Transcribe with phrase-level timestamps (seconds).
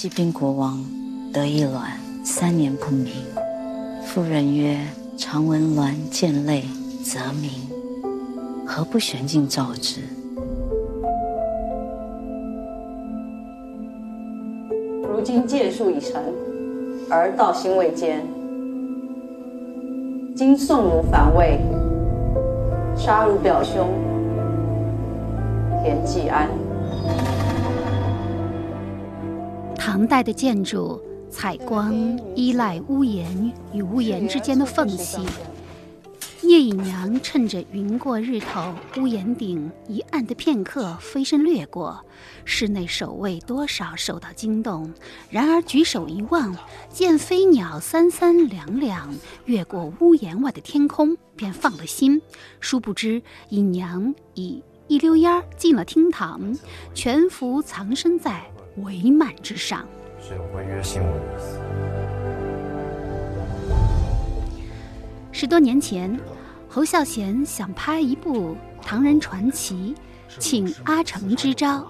[0.00, 0.78] 季宾国王
[1.32, 1.90] 得一卵，
[2.22, 3.12] 三年不鸣。
[4.04, 4.78] 妇人曰
[5.18, 6.62] ：“常闻卵见泪
[7.02, 7.50] 则鸣，
[8.64, 10.02] 何不悬镜照之？”
[15.02, 16.22] 如今剑术已成，
[17.10, 18.24] 而道心未坚。
[20.36, 21.58] 今宋奴反魏，
[22.96, 23.88] 杀汝表兄
[25.82, 26.48] 田季安。
[29.98, 31.92] 唐代的建筑采光
[32.36, 35.18] 依赖屋檐与屋檐之间的缝隙。
[36.40, 42.00] 聂隐娘趁着云过日头，屋檐顶一暗的片刻，飞身掠过，
[42.44, 44.88] 室内守卫多少受到惊动。
[45.30, 46.56] 然而举手一望，
[46.88, 49.12] 见飞鸟三三两两
[49.46, 52.22] 越过屋檐外的天空，便放了心。
[52.60, 56.56] 殊不知隐娘已一溜烟儿进了厅堂，
[56.94, 58.44] 全服藏身在
[58.84, 59.86] 帷幔之上。
[60.20, 61.12] 是有违约新闻。
[65.32, 66.18] 十多年前。
[66.70, 69.94] 侯孝贤想拍一部《唐人传奇》，
[70.38, 71.82] 请阿成支招。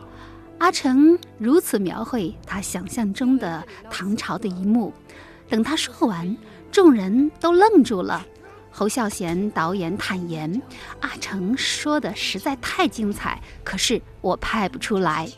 [0.58, 4.94] 阿成如此描绘他想象中的唐朝的一幕。
[5.48, 6.34] 等他说完，
[6.70, 8.24] 众人都愣住了。
[8.70, 10.62] 侯孝贤导演坦言
[11.02, 15.28] ：“阿成说的实在太精彩，可是我拍不出来。”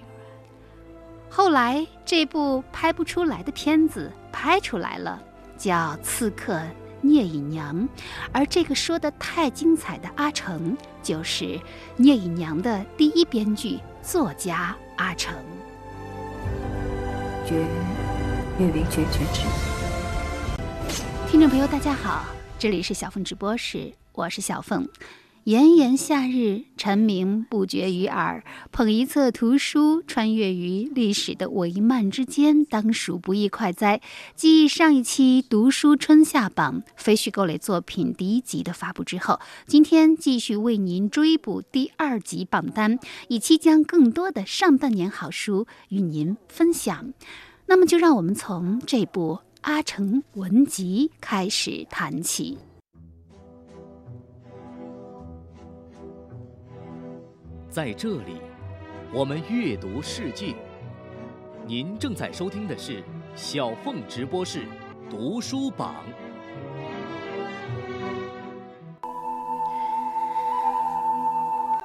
[1.33, 5.23] 后来这部拍不出来的片子拍出来了，
[5.57, 6.55] 叫《刺客》。
[7.03, 7.89] 聂隐娘，
[8.31, 11.59] 而这个说的太精彩的阿成，就是
[11.97, 15.35] 聂隐娘的第一编剧作家阿成。
[17.47, 19.41] 绝欲，欲为绝绝之。
[21.27, 22.27] 听众朋友，大家好，
[22.59, 24.87] 这里是小凤直播室，我是小凤。
[25.45, 28.45] 炎炎夏日，蝉鸣不绝于耳。
[28.71, 34.03] 捧一册图书，穿越于历史的帷幔之间，当属不易快哉。
[34.37, 42.99] 继上一期读书春夏榜非虚构类作品第一集的发布之后，今天继续为您追补第二集榜单，
[43.29, 47.15] 以期将更多的上半年好书与您分享。
[47.67, 52.59] 那么，就让我们从这部《阿城文集》开始谈起。
[57.71, 58.41] 在这里，
[59.13, 60.57] 我们阅读世界。
[61.65, 63.01] 您正在收听的是
[63.37, 64.65] 小凤直播室
[65.09, 65.95] 读书榜。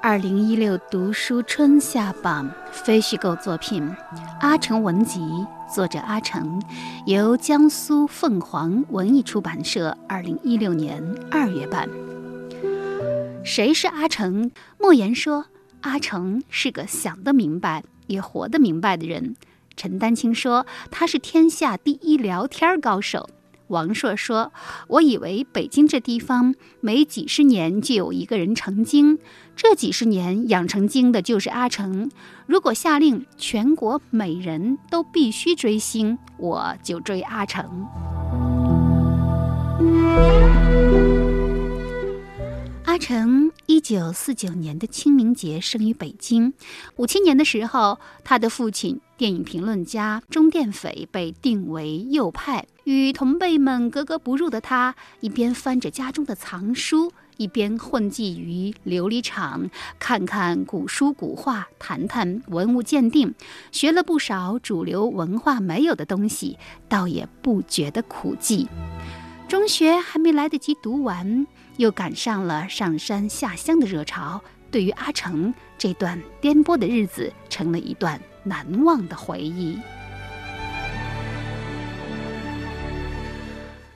[0.01, 3.83] 二零一六读书春夏榜非虚构作品
[4.39, 5.19] 《阿城文集》，
[5.71, 6.59] 作者阿城，
[7.05, 11.87] 由江苏凤凰文艺出版社二零一六年二月版。
[13.43, 14.49] 谁是阿城？
[14.79, 15.45] 莫言说。
[15.85, 19.35] 阿成是个想得明白也活得明白的人。
[19.77, 23.29] 陈丹青说他是天下第一聊天高手。
[23.67, 24.51] 王朔说
[24.89, 29.19] ：“我以为北京这地方每几十年就有一个人成精，
[29.55, 32.09] 这几十年养成精的就是阿成。
[32.47, 37.85] 如果下令全国每人都必须追星，我就追阿成。”
[42.95, 46.53] 阿成一九四九年的清明节生于北京。
[46.95, 59.69] 五七年的时候，他的父亲电影评论家钟殿斐被定为右派，与同辈们格格不入的他，一边翻着家中的藏书，一边混迹于琉璃厂，
[59.99, 63.35] 看看古书古画，谈谈文物鉴定，
[63.73, 66.57] 学了不少主流文化没有的东西，
[66.87, 68.67] 倒也不觉得苦寂。
[69.49, 71.45] 中学还没来得及读完。
[71.77, 74.41] 又赶上了上山下乡的热潮，
[74.71, 79.79] 对于阿成这段颠簸的日子，成了一段难忘的回忆。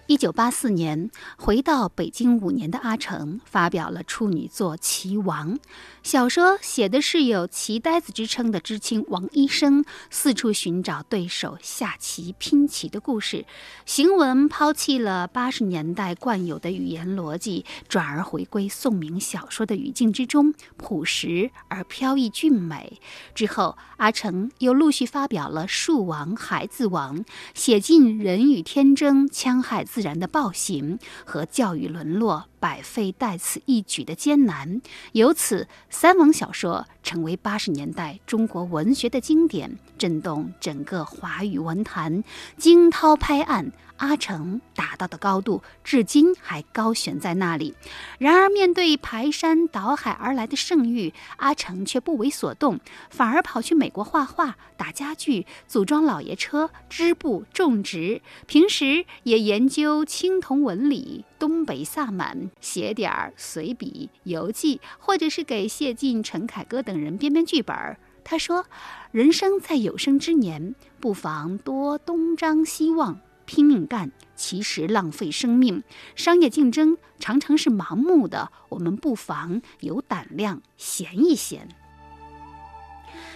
[0.09, 5.53] 一九八四年，回到北京五年的阿成发表了处女作《棋王》。
[6.01, 13.45] 小说写的是有“棋呆子”之称的知青王医生四处寻找对手下棋拼棋的故事。
[13.85, 22.99] 行文抛弃了八十年代惯有的语言逻辑，转而回归宋明小说的语境之中，朴实而飘逸俊美。
[23.35, 27.19] 之后，阿成又陆续发表了《树王》《孩子王》，
[27.53, 34.81] 写尽人与天争、戕害自自然的暴行和教育沦落、百废待此一举的艰难。
[35.11, 42.23] 由此，三王小说成为八十年代中国文学的经典，震动整个华语文坛，
[42.55, 43.73] 惊涛拍岸。
[43.99, 47.75] 阿城达到的高度，至今还高悬在那里。
[48.17, 52.79] 然而，面对排山倒海而来的盛誉，阿城却不为所动，
[53.09, 58.21] 反而跑去美国画画、打家具、组装老爷车、织布、种植。
[58.47, 67.75] 平时也研究青铜纹理、东北萨满，写点儿随笔、游记，或者是给谢晋、陈凯歌等人编编剧本。
[68.23, 68.65] 他说
[69.11, 73.19] ：“人生在有生之年，不妨多东张西望。”
[73.49, 75.81] 拼命干，其实浪费生命。
[76.15, 81.67] 商业竞争常常是盲目的，我们不妨有胆量闲一闲。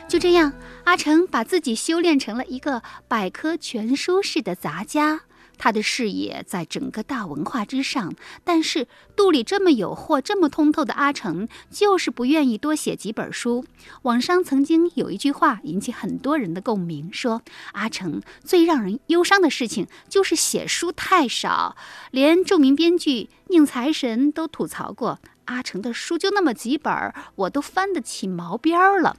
[0.07, 5.21] 就这样，阿成把自己修炼成了一个百科全书式的杂家。
[5.57, 8.13] 他的视野在整个大文化之上，
[8.43, 13.65] 但是肚里这么有货、这么通透的阿成，就是不愿意多写几本书。
[14.03, 17.41] 网上曾经有一句话引起很多人的共鸣，说
[17.73, 21.75] 阿成最让人忧伤的事情就是写书太少。
[22.11, 29.15] 连著名编剧宁财神都吐槽过，阿成的书就那么几本，我都翻得起毛边了。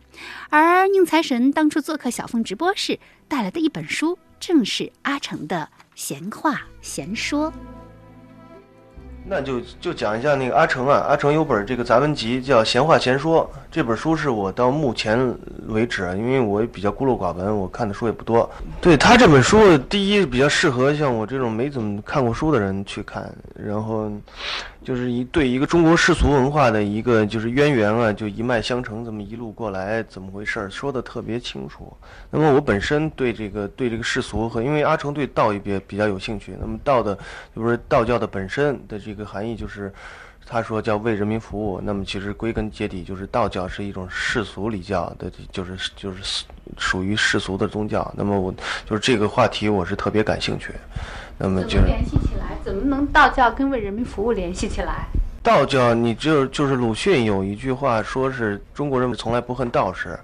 [0.50, 2.98] 而宁财神当初做客小凤直播室
[3.28, 5.70] 带来的一本书，正是阿成的。
[5.94, 7.52] 闲话闲说，
[9.24, 15.34] 那就就讲一下那个阿成啊，阿成有本这个杂文集叫《闲话闲说》，这本书是我到目前
[15.68, 18.50] 为止，因为我比较孤陋寡闻，我看的书也不多。
[18.80, 24.10] 对他这本书，第一比较适合像我这种没怎么看过书的人去看，然后。
[24.84, 31.90] 就是一对一个中国世俗文化的一个就是渊源啊，就一脉相承，这么一路过来怎么回事儿，说的特别清楚。
[32.30, 37.18] 那么我本身对这个对这个世俗和因为阿成对道也比比较有兴趣，那么道的
[37.56, 39.92] 就是道教的本身的这个含义就是，
[40.46, 41.80] 他说叫为人民服务。
[41.82, 46.44] 那么其实归根结底就是道教是一种世俗礼教的，就是就是
[46.78, 48.12] 属于世俗的宗教。
[48.16, 48.52] 那么我
[48.88, 50.72] 就是这个话题我是特别感兴趣。
[51.36, 55.06] 那么就联系起来，怎么能道教跟为人民服务联系起来？
[55.42, 60.18] 道教，你就就是鲁迅有一句话，说是中国人从来不恨道士，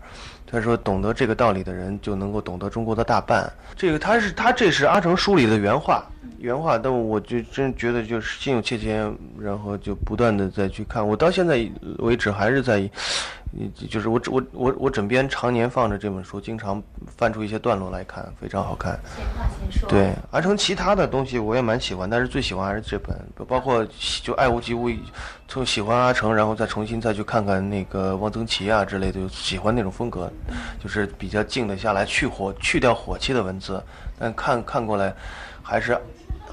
[0.51, 3.51] 他说懂得这个道理的人就能够懂得中国的大半。
[3.77, 6.05] 这个他是他这是阿成书里的原话，
[6.39, 11.69] 原话，但我就真觉得就是心有切切，然后就不断的再去看，我到现在
[11.99, 12.91] 为止还是在。
[13.89, 16.81] 就是我我我我枕边常年放着这本书，经常
[17.17, 18.99] 翻出一些段落来看，非常好看。
[19.17, 19.89] 闲话闲说。
[19.89, 23.17] 对，阿成其他的东西我也蛮喜欢，但是最喜欢还是这本，
[23.49, 23.85] 包括
[24.23, 24.89] 就爱屋及乌，
[25.49, 30.31] 从喜欢阿成，然后再重新再去看看那个汪曾祺啊之类的，喜欢那种风格，
[30.81, 33.83] 就是比较静得下来，去火去掉火气的文字，
[34.17, 35.13] 但看看过来，
[35.61, 35.99] 还是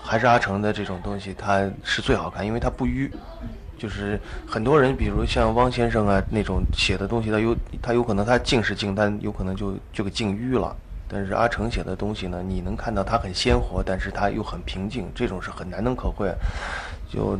[0.01, 3.11] 还是阿成的这种东西，它是最好看，因为它不淤。
[3.77, 10.75] 就是很多人，比如像汪先生啊那种写的东西，他有他有可能他静是静，但有可能就就给静淤了。
[11.07, 16.33] 但是阿成写的东西呢，你能看到他很鲜活，但是他又很平静，这种是很难能可贵。
[17.09, 17.37] 就。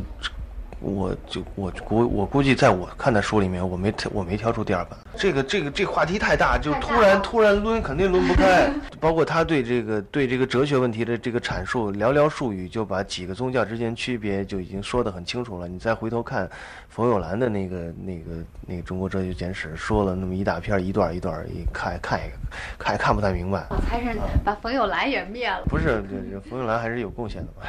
[0.80, 4.98] 我就我估我估计在我看的书里面，我没我没挑出第二本。
[5.16, 8.70] 这个这个这话题太大，就突然突然抡肯定抡不开。
[9.00, 15.66] 包括他对这个对这个哲学问题的这个阐述，寥寥数语就把几个宗教之间区别就已经说得很清楚了。
[15.66, 16.48] 你再回头看
[16.88, 18.30] 冯友兰的那个那个
[18.66, 22.30] 那个《中国哲学简史》，说了那么一大篇一段一段一看看也
[22.78, 23.66] 看也看不太明白。
[23.88, 25.62] 才是把冯友兰也灭了。
[25.68, 27.62] 不是，这这冯友兰还是有贡献的嘛。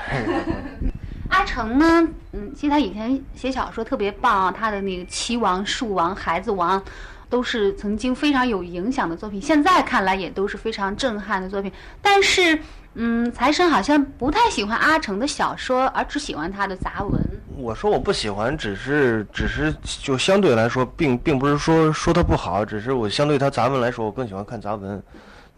[1.29, 2.07] 阿成呢？
[2.33, 6.79] 嗯，其实他以前写小说特别棒啊，他的那个《棋王》《树王》《孩子王》，
[7.29, 9.41] 都是曾经非常有影响的作品。
[9.41, 11.71] 现在看来也都是非常震撼的作品。
[12.01, 12.59] 但是，
[12.95, 17.21] 嗯，财神好像不太喜欢阿成的小说，而只喜欢他的杂文。
[17.55, 25.01] 我说我不喜欢，只是只是就相对来说，并并不是说说他不好，只是我相对他杂文来说，我更喜欢看杂文。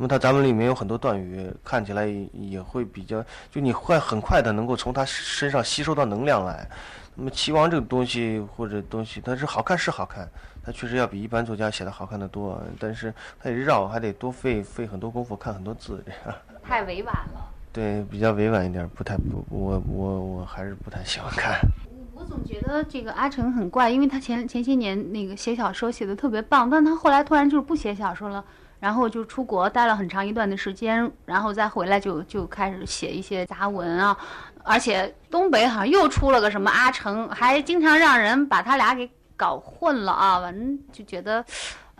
[0.02, 6.68] 那么他咱们里面有很多段语，看起来也会比较，就你会很快的能够从他身上吸收到能量来。
[7.14, 10.28] 那么齐王这个东西或者东西，它是好看是好看，
[10.66, 16.36] 它确实要比一般作家写的好看的多，但是它得绕，还得多费费很多功夫看很多字，这样。
[16.64, 17.48] 太委婉了。
[17.72, 21.60] 对，比较委婉一点，不太不，我我我还是不太喜欢看。
[22.16, 28.44] 我总觉得这个阿成很怪，因为他前前些年那个写小说写的特别棒，但他后来突然就是不写小说了。
[28.82, 34.18] 然后就出国待了很长一段的时间，然后再回来就就开始写一些杂文啊，
[34.64, 39.08] 而且东北好像又出了个什么阿成，还经常让人把他俩给
[39.38, 41.46] 搞混了啊，反正就觉得，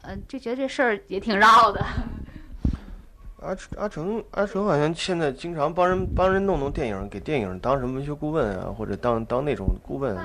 [0.02, 1.86] 呃，就觉得这事儿也挺绕的。
[3.42, 10.18] 阿阿成阿成好像现在经常帮人帮人弄弄电影，给电影当什么文学顾问啊，或者当当那种顾问。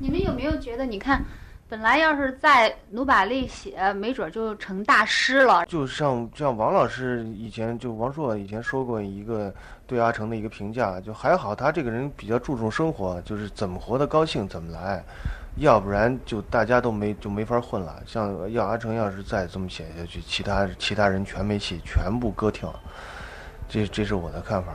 [0.00, 1.24] 你们有没有觉得，你看，
[1.72, 5.64] 本来要是再努把力写，没准就成大师了。
[5.64, 9.50] 就像像王老师以前就王朔以前说过一个
[9.86, 15.02] 对阿成的一个评价，就还好他这个人比较注重生活，就是怎么活得高兴怎么来，
[15.56, 18.02] 要不然就大家都没就没法混了。
[18.06, 22.70] 像要阿成要是再这么写下去，其他其他人全没戏，全部割掉。
[23.66, 24.74] 这这是我的看法。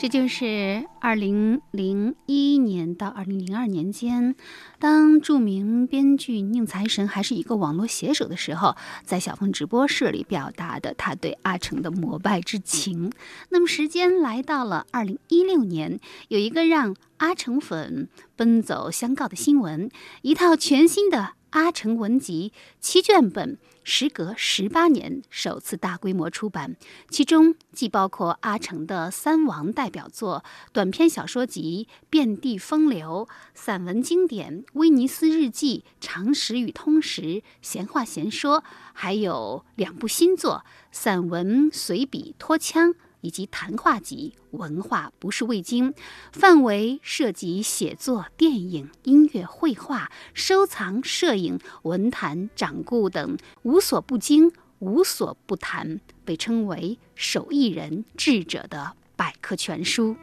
[0.00, 4.36] 这就是二零零一年到二零零二年间，
[4.78, 13.10] 当著名编剧宁财神还是一个网络写手的时候，在小凤直播室里表达的他对阿成的膜拜之情。
[13.48, 19.90] 那么，时间来到了二零一六年，有一个让阿成粉奔走相告的新闻：
[20.22, 23.58] 一套全新的阿成文集七卷本。
[23.90, 26.76] 时隔十八年，首次大规模出版，
[27.08, 42.94] 其中既包括阿城的三王代表作、短篇小说集《遍地风流》、散文经典《威尼斯日记》、常识与通识、闲话闲说，还有两部新作散文随笔脱腔。
[43.20, 45.92] 以及谈话集《文化不是味精》，
[46.32, 60.16] 范围涉及写作、电影、音乐、绘画、收藏、摄影、文坛、掌故等，无所不精，无所不谈，被称为手艺人智者的百科全书。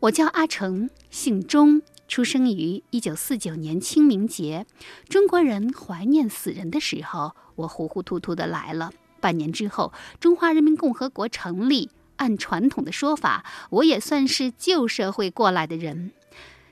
[0.00, 4.66] 我叫阿成，姓钟，出生于一九四九年清明节。
[5.08, 8.92] 中国人怀念死人的时候，我糊糊涂涂的来了。
[9.24, 9.90] 半年之后，
[10.20, 11.88] 中华人民共和国成立。
[12.16, 16.12] 按传统的说法，我也算是旧社会过来的人。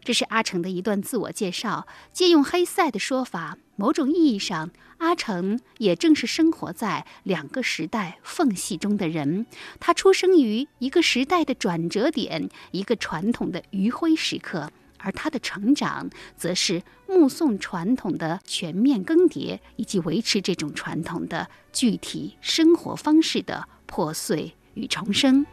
[0.05, 1.87] 这是阿成的一段自我介绍。
[2.13, 9.47] 借用黑塞的说法，某种意义上，阿成也正是生活在两个时代缝隙中的人。
[9.81, 14.71] 他出生于一个时代的转折点，一个传统的余晖时刻。
[15.05, 16.81] 而他的成长，则是
[17.13, 25.47] 目送传统的全面更迭，以及维持这种传统的具体生活方式的破碎与重生。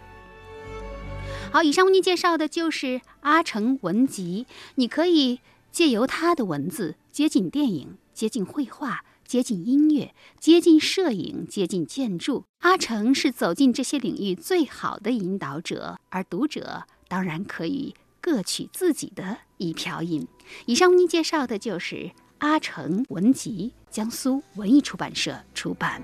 [1.52, 5.40] 好，以上为您介绍的就是阿成文集，你可以
[5.72, 12.46] 借由他的文字接近电影，接近绘画，接近音乐，接近摄影，接近建筑。
[12.60, 17.96] 阿成是走进这些领域最好的引导者，而读者当然可以。
[18.22, 20.28] 各取自己的一瓢饮。
[20.66, 26.02] 以上为您介绍的就是阿成文集，江苏文艺出版社出版。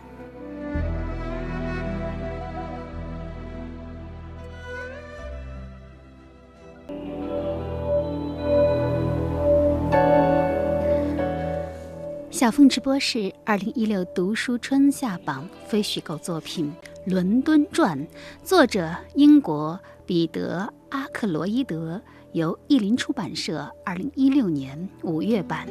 [12.29, 16.71] 小凤直播室二零一六读书春夏榜非虚构作品
[17.11, 17.97] 《伦敦传》，
[18.43, 20.71] 作者英国彼得。
[20.89, 22.01] 阿克罗伊德
[22.35, 25.65] 由译林出版社二零一六年五月版。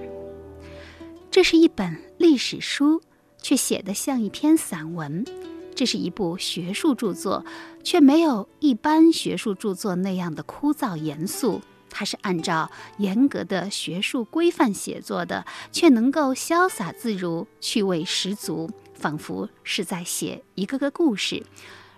[1.31, 3.03] 这是一本历史书，
[3.43, 5.23] 却写得像一篇散文。
[5.75, 7.45] 这是一部学术著作，
[7.83, 11.61] 却没有一般学术著作那样的枯燥严肃。
[11.91, 21.37] 它是按照严格的学术规范写作的，却能够潇洒自如、趣味十足，仿佛是在写一个个故事。《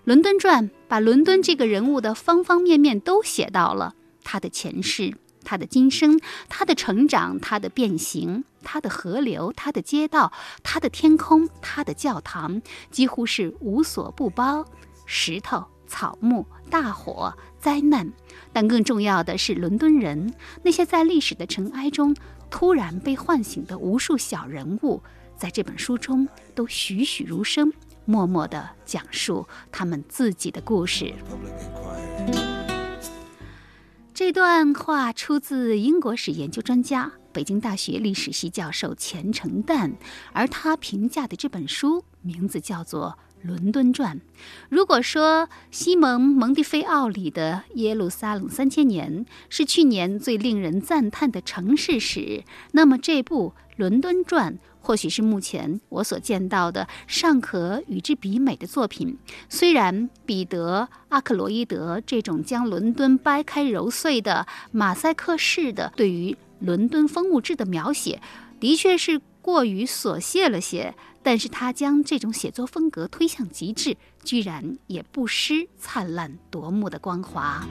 [0.02, 3.94] 伦敦传》把伦敦这个人物的方方面面都写到了：
[4.28, 6.18] 他的前世、他的今生、
[6.48, 10.32] 他的成长、他的变形、他的河流、他的街道、
[10.64, 14.66] 他的天空、他的教堂，几乎是无所不包。
[15.06, 18.12] 石头、草木、大火、灾难，
[18.52, 22.16] 但更重要的是伦敦人那些在历史的尘埃中
[22.50, 25.00] 突然被唤醒的无数小人物，
[25.36, 27.72] 在这本书中都栩栩如生。
[28.04, 31.14] 默默地讲述他们自己的故事。
[34.16, 39.92] 这段话出自英国史研究专家、北京大学历史系教授钱成旦，
[40.32, 44.16] 而他评价的这本书名字叫做《伦敦传》。
[44.70, 52.42] 如果说西蒙·蒙蒂菲奥里的《耶路撒冷三千年》是去年最令人赞叹的城市史，
[52.72, 54.54] 那么这部《伦敦传》。
[54.86, 59.18] 或许是目前我所见到的尚可与之比美的作品。
[59.48, 68.22] 虽然彼得·阿克罗伊德这种将伦敦掰开揉碎的马赛克式的对于伦敦风物志的描写，
[68.60, 77.66] 的确是过于琐屑了些，但是他将这种写作风格推向极致，居然也不失灿烂夺目的光华。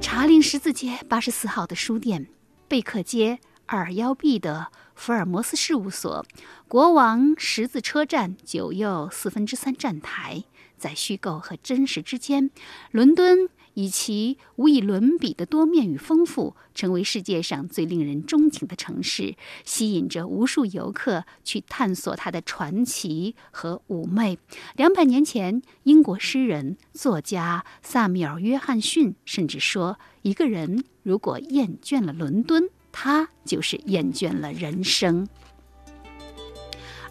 [0.00, 2.28] 查令十字街八十四号的书店，
[2.68, 3.40] 贝克街。
[3.66, 6.24] 二幺 B 的福尔摩斯事务所，
[6.68, 10.44] 国王十字车站九又四分之三站台，
[10.78, 12.50] 在虚构和真实之间，
[12.92, 24.38] 伦敦以其无以伦比的多面与丰富，成为世界上最令人钟情的城市，吸引着无数游客去探索它的传奇和妩媚。
[24.76, 35.28] 两百年前，英国诗人作家萨米尔·约翰逊甚至说：“一个人如果厌倦了伦敦，他就是厌倦了人生。”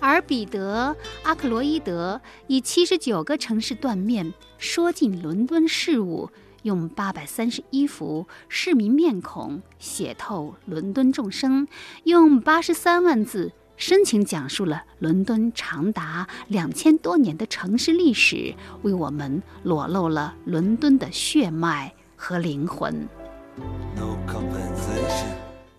[0.02, 6.30] 而彼得·阿克罗伊德以七十九个城市断面说尽伦敦事务，
[6.64, 11.68] 用八百三十一幅市民面孔写透伦敦众生，
[12.04, 23.08] 用八十三万字深情讲述了伦敦长达两千多年的城市历史，为我们裸露了伦敦的血脉和灵魂。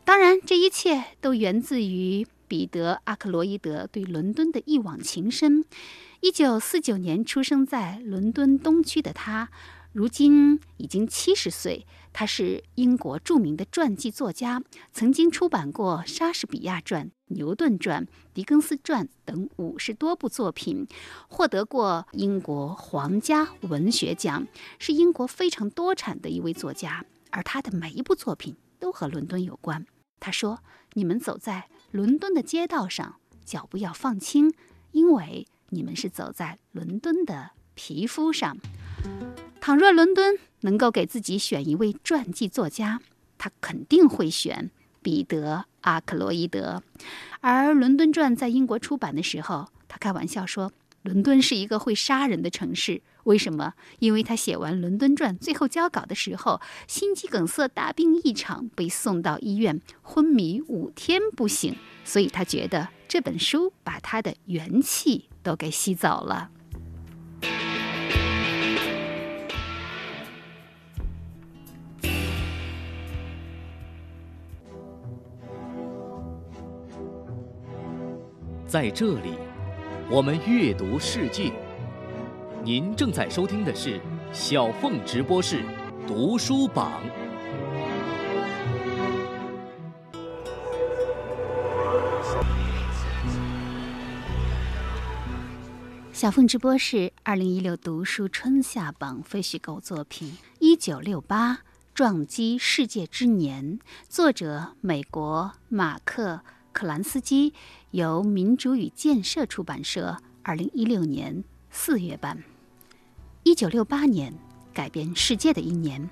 [0.06, 2.24] 当然，这一切都源自于。
[2.48, 5.64] 彼得·阿克罗伊德对伦敦的一往情深。
[6.20, 9.50] 一九四九年出生在伦敦东区的他，
[9.92, 11.84] 如今已经七十岁。
[12.12, 20.86] 他是英国著名的传记作家，曾经出版过《莎士比亚传》《牛顿传》《狄更斯传》等五十多部作品，
[21.26, 24.46] 获得过英国皇家文学奖，
[24.78, 27.04] 是英国非常多产的一位作家。
[27.32, 29.84] 而他的每一部作品都和伦敦有关。
[30.20, 30.60] 他说
[30.94, 34.52] ：“你们走在。”伦敦的街道上，脚步要放轻，
[34.92, 38.58] 因为你们是走在伦敦的皮肤上。
[39.60, 43.00] 倘若伦敦能够给自己选一位传记作家，
[43.38, 44.70] 他肯定会选
[45.00, 46.82] 彼得·阿克罗伊德。
[47.40, 50.72] 而《伦敦传》在英国出版的时候，他开玩笑说。
[51.06, 53.74] 伦敦是一个会杀人的城市，为什么？
[54.00, 66.50] 因为他写完《伦敦传》，最后交稿的时候，心肌梗塞大病一场，被送到医院，昏迷五天不醒，所以他觉得这本书把他的元气都给吸走了。
[78.66, 79.45] 在这里。
[80.08, 81.52] 我们阅读世界，
[82.62, 84.00] 您正在收听的是
[84.32, 85.64] 小凤直播室
[86.06, 87.02] 读书榜。
[96.12, 101.58] 小凤直播室二零一六读书春夏榜非虚构作品：一九六八
[101.92, 106.42] 撞击世界之年，作者美国马克。
[106.76, 107.54] 克兰斯基
[107.92, 112.44] 由民主与建设出版社二零一六年四月版。
[113.44, 114.34] 一九六八年，
[114.74, 116.10] 改变世界的一年。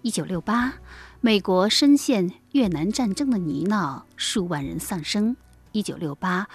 [0.00, 0.72] 一九六八，
[1.20, 5.36] 美国深陷越南战争的泥淖，数万人丧生。
[5.72, 6.48] 一九六八，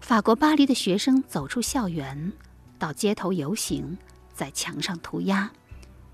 [0.00, 2.32] 法国巴黎的学生走出校园，
[2.80, 3.96] 到街头游行，
[4.34, 5.52] 在墙上涂鸦。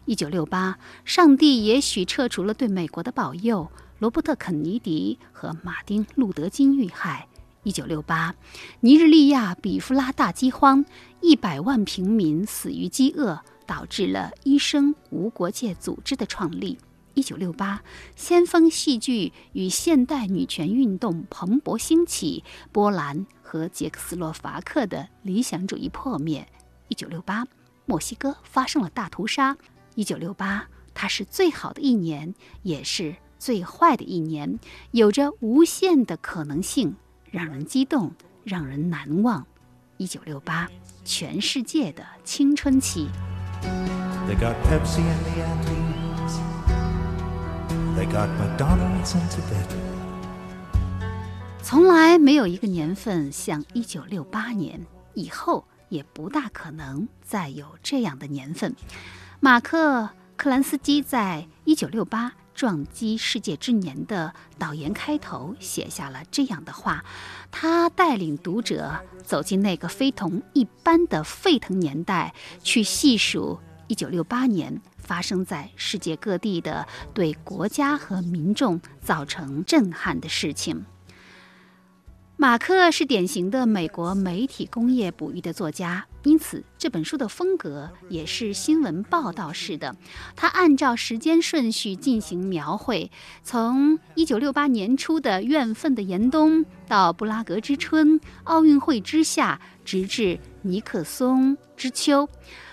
[0.04, 3.70] 一九六八，上帝也许撤除了对美国的保佑。
[4.00, 7.28] 罗伯特·肯尼迪和马丁·路德·金遇害。
[7.64, 8.34] 一九六八，
[8.80, 10.82] 尼日利亚比夫拉大饥荒，
[11.20, 16.78] 一百万平民死于饥饿，导致了医生无国界组织的创立。
[17.12, 17.82] 一九六八，
[18.16, 26.48] 先锋戏剧与现代女权运动蓬勃兴起，波兰和捷克斯洛伐克的理想主义破灭。
[26.88, 27.46] 一九六八，
[27.84, 29.54] 墨西哥发生了大屠杀。
[29.94, 33.14] 一九六八，它是最好的一年，也是。
[33.40, 36.94] 最坏的一年，有着无限的可能性，
[37.30, 38.12] 让人激动，
[38.44, 39.46] 让人难忘。
[39.96, 40.68] 一九六八，
[41.06, 43.08] 全世界的青春期。
[51.62, 54.78] 从来没有一个年份像一九六八年，
[55.14, 58.76] 以后也不大可能再有这样的年份。
[59.40, 60.02] 马克·
[60.36, 62.34] 克兰斯基在一九六八。
[62.60, 67.02] 撞击世界之年的导言开头写下了这样的话，
[67.50, 80.84] 他带领读者走进那个非同一般的沸腾年代，去细数一九六八年发生在世界各地的对国家和民众造成震撼的事情。
[82.40, 89.94] 马克是典型的美国媒体工业哺育的作家，因此这本书的风格也是新闻报道式的。
[90.34, 93.10] 他按照时间顺序进行描绘，
[93.42, 102.26] 从1968年初的怨愤的严冬，到布拉格之春、奥运会之夏，直至尼克松之秋，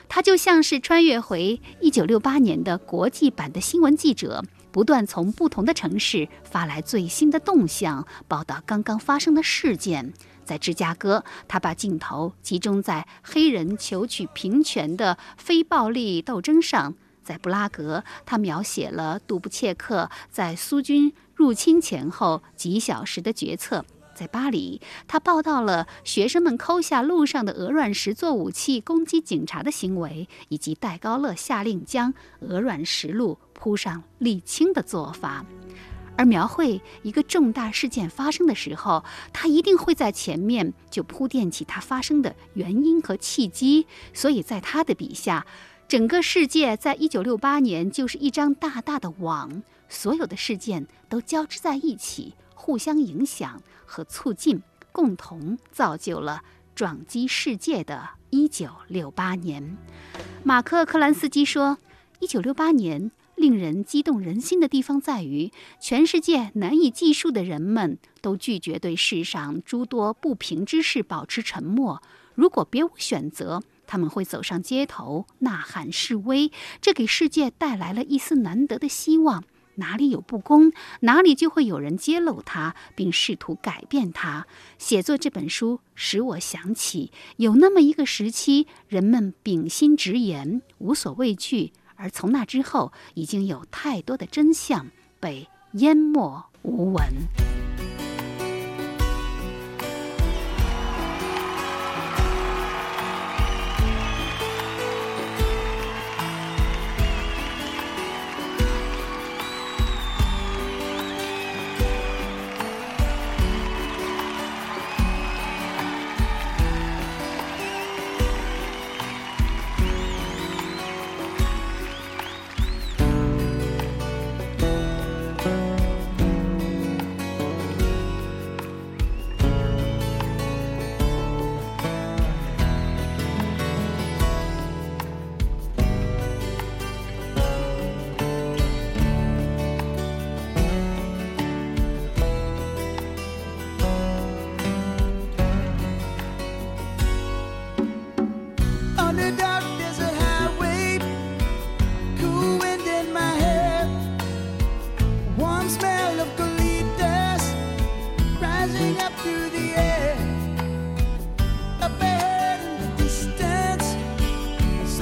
[0.08, 4.46] 他就像是穿越回1968年的国际版的新闻记者。
[4.78, 10.14] 不断从不同的城市发来最新的动向，报道刚刚发生的事件。
[10.46, 23.84] 在芝加哥，他把镜头集中在黑人求取平权的非暴力斗争上；在布拉格，他描写了杜布切克在苏军入侵前后几小时的决策。
[24.14, 35.46] 在巴黎，他报道了学生们抠下路上的鹅卵石做武器攻击警察的行为，以及戴高乐下令将鹅卵石路铺上沥青的做法。
[36.16, 43.86] 而描绘一个重大事件发生的时候，他一定会在前面就铺垫起它发生的原因和契机。
[44.14, 45.46] 所以在他的笔下，
[45.88, 53.62] 整个世界在一九六八年就是一张大大的网，所有的事件都交织在一起，互相影响。
[53.90, 56.42] 和促进，共同造就了
[56.76, 59.78] 撞击世界的一九六八年。
[60.44, 61.78] 马克·克兰斯基说
[62.20, 72.02] 一九六八年令人激动人心的地方在于，全世界难以计数的人们都拒绝对世上诸多不平之事保持沉默。
[72.34, 79.44] 如果别无选择，他们会走上街头呐喊示威，这给世界带来了一丝难得的希望。”
[79.80, 84.48] 哪里有不公，哪里就会有人揭露它，并试图改变它。
[84.80, 94.88] 写作这本书使我想起，有那么一个时期，人们秉心直言，无所畏惧；而从那之后，已经有太多的真相
[95.20, 97.04] 被淹没无闻。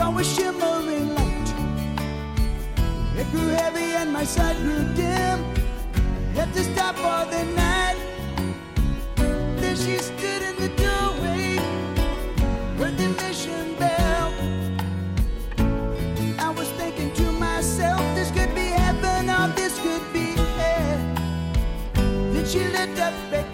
[0.06, 1.50] saw a shimmering light.
[3.18, 5.40] It grew heavy and my sight grew dim.
[6.30, 7.98] I had to stop for the night.
[9.62, 11.58] Then she stood in the doorway,
[12.78, 14.32] heard the mission bell.
[16.48, 20.28] I was thinking to myself, this could be heaven or this could be
[20.60, 21.00] hell.
[22.34, 23.45] Then she lit up.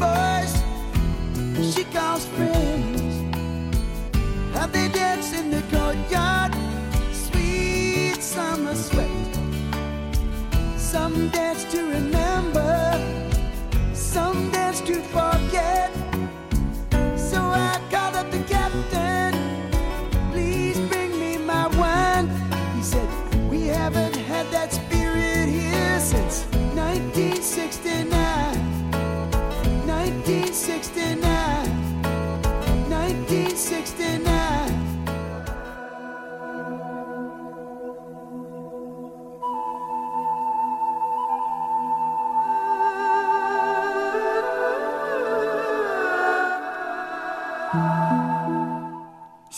[0.00, 0.52] boys
[1.74, 3.12] she calls friends.
[4.54, 6.52] Have they danced in the courtyard?
[7.12, 9.34] Sweet summer sweat.
[10.76, 12.72] Some dance to remember,
[13.92, 15.92] some dance to forget.
[17.16, 19.32] So I called up the captain,
[20.32, 22.28] please bring me my wine.
[22.74, 23.08] He said,
[23.50, 27.79] We haven't had that spirit here since 1960.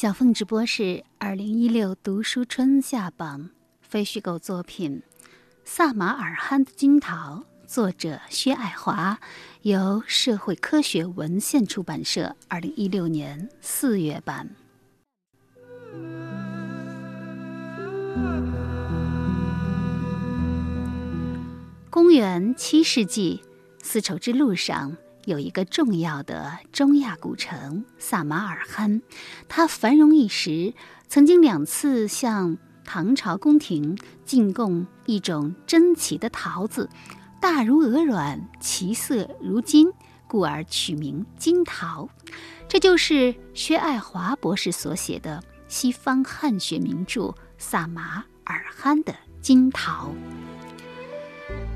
[0.03, 3.51] 小凤直播室二零一六读书春夏榜
[3.83, 5.01] 非虚构作品
[5.65, 9.21] 《萨马尔罕的金桃》，作者薛爱华，
[9.61, 14.51] 由社会科学文献出版社二零一六年四月版。
[21.89, 23.41] 公元七世纪，
[23.81, 24.97] 丝绸之路上。
[25.25, 29.03] 有一个重要的中亚古城萨马尔罕，
[29.49, 30.75] 它繁荣一时，
[31.09, 36.89] 曾经两次向唐朝宫廷进贡一种珍奇的桃子，
[37.41, 39.93] 大如鹅卵，其色如金，
[40.27, 42.09] 故而取名金桃。
[42.69, 47.21] 这就是薛爱华博士所写的西方汉学名著
[47.59, 50.09] 《萨马尔罕的金桃》。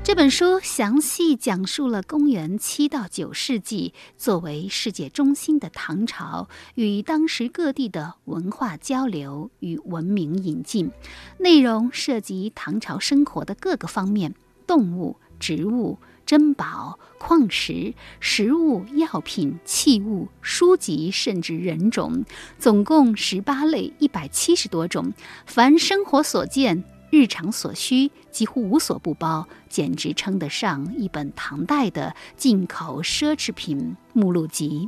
[0.07, 10.91] 这本书详细讲述了公元七到九世纪作为世界中心的唐朝与当时各地的文化交流与文明引进，
[11.39, 14.33] 内容涉及唐朝生活的各个方面：
[14.65, 22.23] 动物、植物、珍宝、矿石、食物、药品、器物、书籍，甚至人种，
[22.57, 25.11] 总共十八类，一百七十多种，
[25.45, 26.85] 凡生活所见。
[27.09, 34.87] 日常所需几乎无所不包，简直称得上一本唐代的进口奢侈品目录集。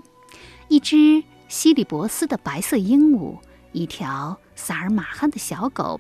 [0.67, 3.39] 一只西里伯斯的白色鹦鹉，
[3.71, 5.99] 一条萨尔马罕的小狗，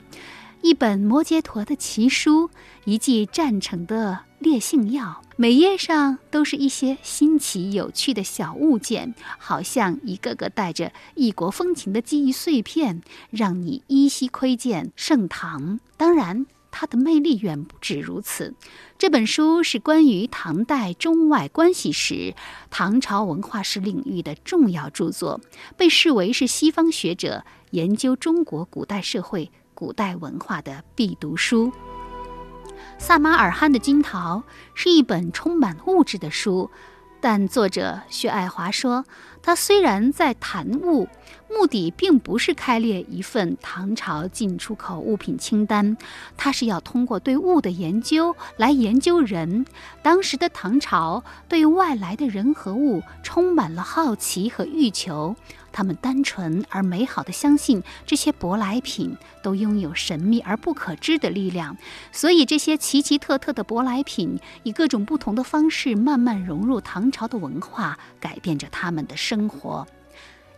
[0.61, 2.51] 一本摩羯陀的奇书，
[2.85, 15.79] 一剂战成的烈性药，每页上都是一些新奇有趣的小物件，好像一个个带着异国风情的记忆碎片，让你依稀窥见盛唐。
[15.97, 18.53] 当然，它的魅力远不止如此。
[18.97, 22.35] 这本书是关于唐代中外关系史、
[22.69, 25.41] 唐朝文化史领域的重要著作，
[25.77, 31.71] 被视为是西方学者研究中国古代社会、古代文化的必读书。
[32.97, 36.69] 萨马尔罕的金桃是一本充满物质的书，
[37.21, 39.05] 但作者薛爱华说，
[39.41, 41.07] 他虽然在谈物。
[41.49, 45.97] 目的并不是开列一份唐朝进出口物品清单，
[46.37, 49.65] 他是要通过对物的研究来研究人。
[50.01, 55.35] 当时的唐朝对外来的人和物充满了好奇和欲求，
[55.71, 61.75] 他们单纯而美好的相信这些舶来品都拥有神秘而不可知的力量，
[62.11, 69.85] 所以这些奇奇特特的舶来品以各种不同的方式慢慢融入唐朝的文化，改变着他们的生活。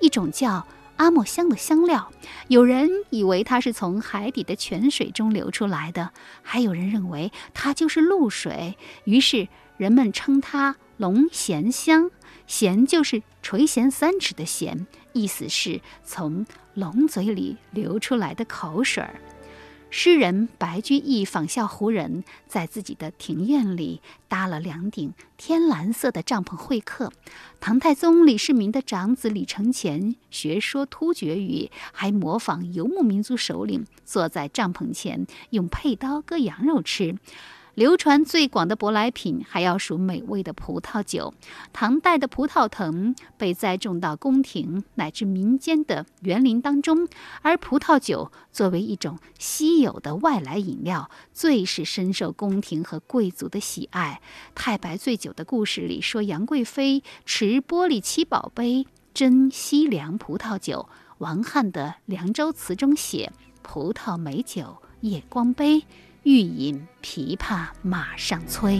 [0.01, 0.65] 一种叫。
[1.02, 2.12] 阿莫香的香料，
[2.48, 6.12] 有人以为它是从海底的泉水中流出来的，
[6.44, 8.78] 还有人认为它就是露水。
[9.06, 12.12] 于是人们称它龙涎香，
[12.48, 19.20] 涎就是垂涎三尺的涎，意思是从龙嘴里流出来的口水儿。
[19.93, 27.12] 诗人白居易仿效胡人，在自己的庭院里搭了两顶天蓝色的帐篷会客。
[27.60, 37.17] 唐太宗李世民的长子李承乾学说突厥语，还模仿游牧民族首领坐在帐篷前用佩刀割羊肉吃。
[37.74, 41.34] 流传最广的舶来品还要数美味的葡萄酒。
[41.72, 47.08] 唐代的葡萄藤被栽种到宫廷乃至民间的园林当中，
[47.42, 54.22] 而葡萄酒作为一种稀有的外来饮料，最是深受宫廷和贵族的喜爱。
[54.54, 60.90] 太白醉酒的故事里说，杨贵妃持玻璃七宝杯斟西凉葡萄酒。
[61.20, 63.32] 王翰的《凉州词》中写
[63.62, 65.86] ：“葡萄美酒夜光杯。”
[66.24, 68.80] 欲饮琵琶马上催。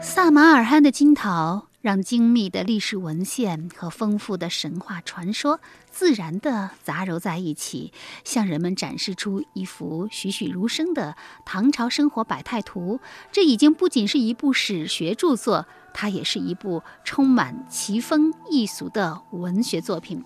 [0.00, 7.92] 萨马尔罕的金桃，让精密的历史文献和丰富的神话传说自然地杂糅在一起，
[8.24, 13.00] 向人们展示出一幅栩栩如生的唐朝生活百态图。
[13.30, 15.66] 这已经不仅是一部史学著作。
[15.94, 20.24] 它也是一部充满奇风异俗的文学作品。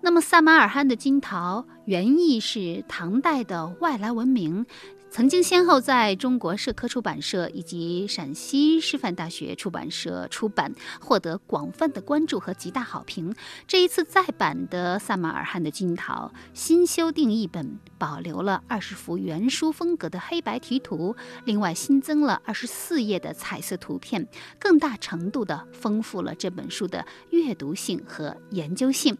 [0.00, 4.64] 那么，萨马尔罕的金桃原意是唐代的外来文明。
[5.12, 13.34] 曾经先后在中国社科出版社以及陕西师范大学出版社出版，获得广泛的关注和极大好评。
[13.66, 24.26] 这一次再版的萨马尔汗的金桃新修订译本，保留了二十幅原书风格的黑白题图，另外新增了二十四页的彩色图片，
[24.58, 29.18] 更大程度的丰富了这本书的阅读性和研究性。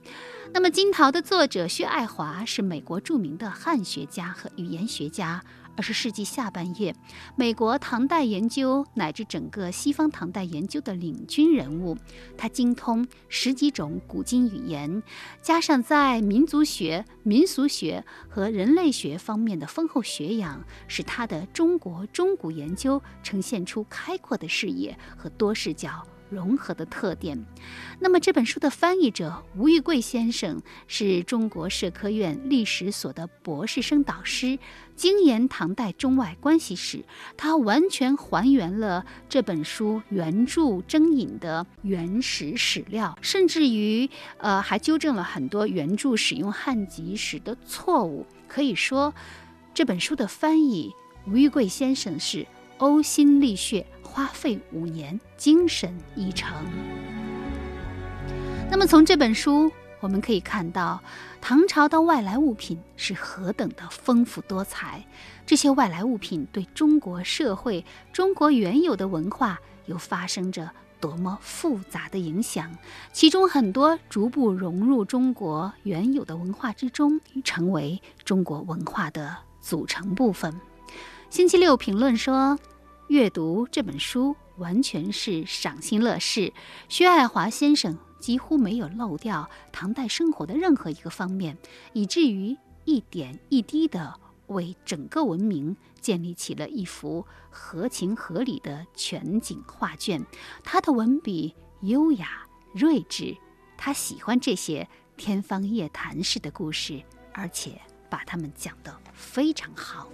[0.55, 5.43] 那么，金桃的作者薛爱华是美国著名的汉学家和语言学家。
[5.77, 6.95] 二十世纪下半叶，
[7.35, 11.97] 美国唐代研究乃至整个西方唐代研究的领军人物。
[12.37, 15.03] 他精通十几种古今语言，
[15.41, 27.45] 加上在民族学、民俗学和人类学方面的丰厚学养，使他的中国中古研究呈现出开阔的视野和多视角、融合的特点。
[28.01, 34.59] 那么这本书的翻译者吴玉贵先生是中国社科院历史所的博士生导师，
[34.97, 37.05] 精研唐代中外关系史。
[37.37, 48.27] 他完全还原了这本书原著征引的原始史料，甚至于呃还纠正了很多原著使用汉籍时的错误。
[48.49, 49.15] 可以说，
[49.73, 50.93] 这本书的翻译，
[51.27, 52.47] 吴玉贵先生是
[52.79, 56.53] 呕心沥血，花费五年，精神一成。
[58.71, 61.01] 那么从这本书，我们可以看到
[61.41, 65.03] 唐朝的外来物品是何等的丰富多彩。
[65.47, 70.71] 这些外来物品对中国社会、中国原有的文化又发生着
[71.01, 72.71] 多么复杂的影响？
[73.15, 80.55] 其中很多逐步融入中国原有的文化之中，成为中国文化的组成部分。
[81.31, 82.59] 星期六评论说，
[83.09, 86.53] 阅读这本书完全是赏心乐事。
[86.89, 87.99] 薛爱华先生。
[88.23, 91.59] 几乎没有漏掉唐代生活的任何一个方面，
[91.93, 94.15] 以至于一点一滴地
[94.47, 100.25] 为整个文明建立起了一幅合情合理的全景画卷。
[100.63, 103.37] 他的文笔优雅睿智，
[103.77, 107.81] 他喜欢这些天方夜谭式的故事，而且
[108.13, 110.07] 把它们讲得非常好。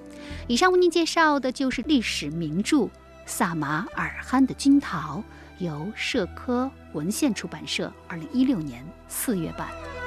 [0.46, 2.76] 以上为您介绍的就是历史名著
[3.26, 5.18] 《萨马尔罕的军桃》。
[5.58, 9.97] 由社科文献出版社二零一六年四月版。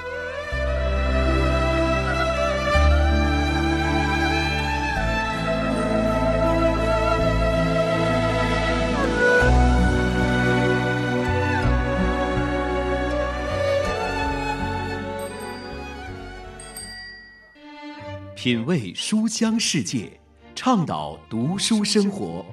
[18.43, 20.19] 品味书香世界，
[20.55, 22.43] 倡导读书生活。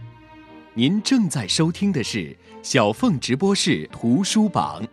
[0.75, 2.37] 您正在收听的是。
[2.63, 4.87] 小凤直播室图书榜，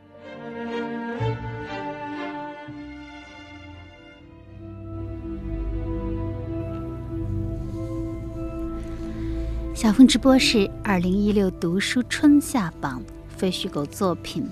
[9.74, 13.04] 小凤直播室二零一六读书春夏榜
[13.36, 14.44] 非虚构作品《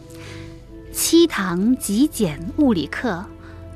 [0.91, 3.25] 七堂极简物理课》，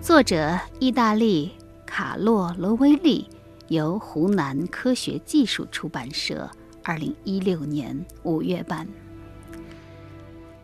[0.06, 1.54] 作者意大利
[1.88, 3.28] 卡洛罗威利，
[3.70, 6.48] 由湖南科学技术出版社
[6.84, 8.86] 二零一六年五月版。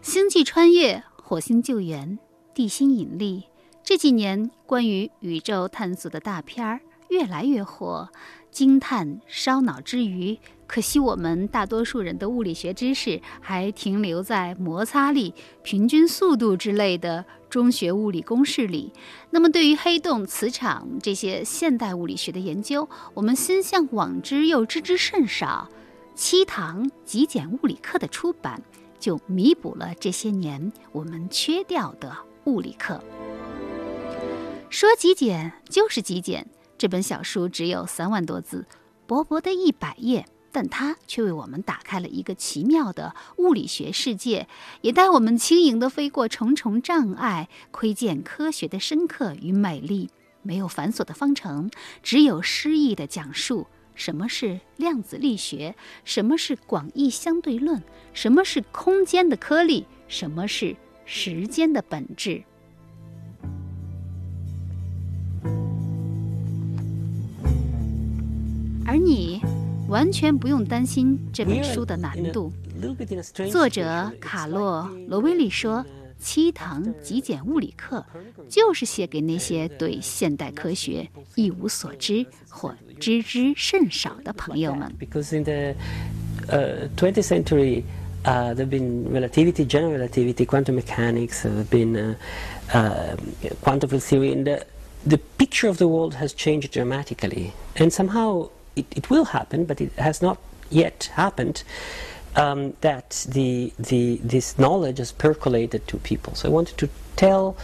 [0.01, 2.19] 星际穿越、火星救援、
[2.53, 3.45] 地心引力，
[3.83, 8.09] 这几年关于宇宙探索的大片儿越来越火，
[8.51, 15.33] 惊叹烧脑之余，可惜我们大多数人的物理学知识还停留在摩擦力、
[15.63, 18.91] 平均速度之类的中学物理公式里。
[19.29, 25.69] 那么，对于黑洞、磁场这些现代物理学的研究，我们心向往之又知之甚少。
[26.15, 28.59] 七堂极简物理课的出版。
[28.97, 33.03] 就弥补了这些年我们缺掉的物理课。
[34.69, 38.65] 说极简就是极简，这本小书只有三万多字，
[39.05, 44.47] 薄薄的一百页，但它却为我们打开了一个奇妙的物理学世界，
[44.81, 50.11] 也带我们轻盈地飞过重重障碍，窥见科学的深刻与美丽。
[50.43, 51.71] 没有繁琐的方程，
[52.03, 53.65] 只有诗意的讲述。
[53.95, 55.75] 什么是量子力学？
[56.05, 57.81] 什么是广义相对论？
[58.13, 59.85] 什么是空间的颗粒？
[60.07, 62.43] 什么是时间的本质？
[68.85, 69.41] 而你
[69.93, 72.51] 完全不用担心这本书的难度。
[73.51, 75.85] 作者卡洛罗威利说。
[76.19, 78.05] 七堂极简物理课，
[78.47, 84.89] 就是写给那些对现代科学一无所知或知之甚少的朋友们。
[84.97, 85.75] Because in the
[86.95, 87.83] twentieth century,
[88.23, 92.15] there have been relativity, general relativity, quantum mechanics, there have been
[93.59, 94.45] quantum theory, and
[95.05, 97.51] the picture of the world has changed dramatically.
[97.75, 100.38] And somehow it it will happen, but it has not
[100.70, 101.62] yet happened.
[102.38, 106.34] um, that the, the, this knowledge has percolated to people.
[106.34, 107.56] So I wanted to tell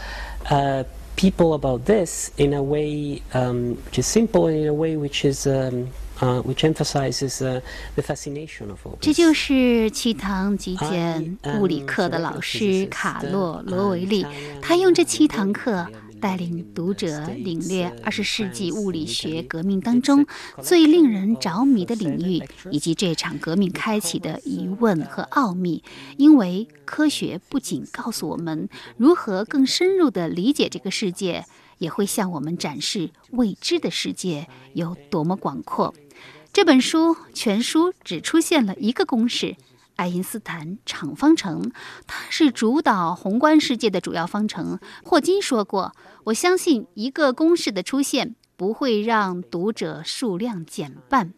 [0.51, 0.85] uh,
[1.17, 5.25] people about this in a way um, which is simple and in a way which
[5.25, 5.89] is um,
[6.21, 7.61] uh, which emphasizes uh,
[7.97, 8.97] the fascination of all.
[9.01, 14.25] 这就是七堂极简物理课的老师卡洛罗维利，
[14.63, 15.87] 他用这七堂课。
[16.20, 20.26] 带领读者领略二十世纪物理学革命当中
[20.62, 25.84] 最令人着迷的领域，以及这场革命开启的疑问和奥秘。
[26.18, 31.46] 因为科学不仅告诉我们如何更深入地理解这个世界，
[31.78, 35.94] 也会向我们展示未知的世界有多么广阔。
[36.52, 39.56] 这本书全书只出现了一个公式。
[40.00, 41.74] 爱因斯坦场方程，
[42.08, 44.80] 它是主导宏观世界的主要方程。
[45.04, 45.94] 霍金说过
[46.24, 51.34] ：“我相信一个公式的出现不会让读者数量减半。”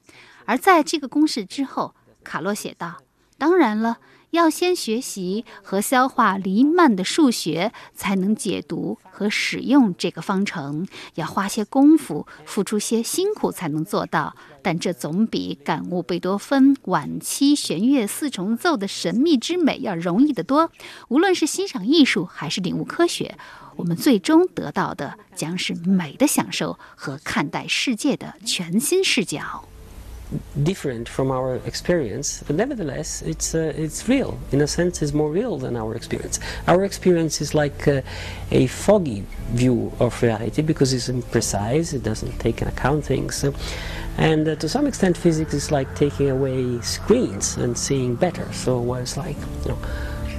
[0.45, 2.97] 而在这个公式之后，卡洛写道
[3.39, 3.97] ：“当然了。”
[4.31, 10.87] 要先学习和消化黎曼的数学，才能解读和使用这个方程。
[11.15, 14.35] 要花些功夫，付出些辛苦才能做到。
[14.63, 20.71] 但这总比感悟贝多芬晚期弦乐四重奏的神秘之美要容易得多。
[21.09, 23.37] 无论是欣赏艺术还是领悟科学，
[23.75, 29.65] 我们最终得到的将是美的享受和看待世界的全新视角。
[30.60, 34.38] different from our experience, but nevertheless, it's uh, it's real.
[34.50, 36.40] In a sense, it's more real than our experience.
[36.66, 38.02] Our experience is like uh,
[38.50, 39.24] a foggy
[39.54, 41.94] view of reality because it's imprecise.
[41.94, 43.44] It doesn't take into account things,
[44.18, 48.52] and uh, to some extent, physics is like taking away screens and seeing better.
[48.52, 49.78] So it's like you know,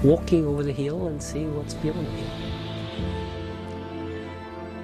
[0.03, 2.31] walking over the hill and seeing what's beyond the hill.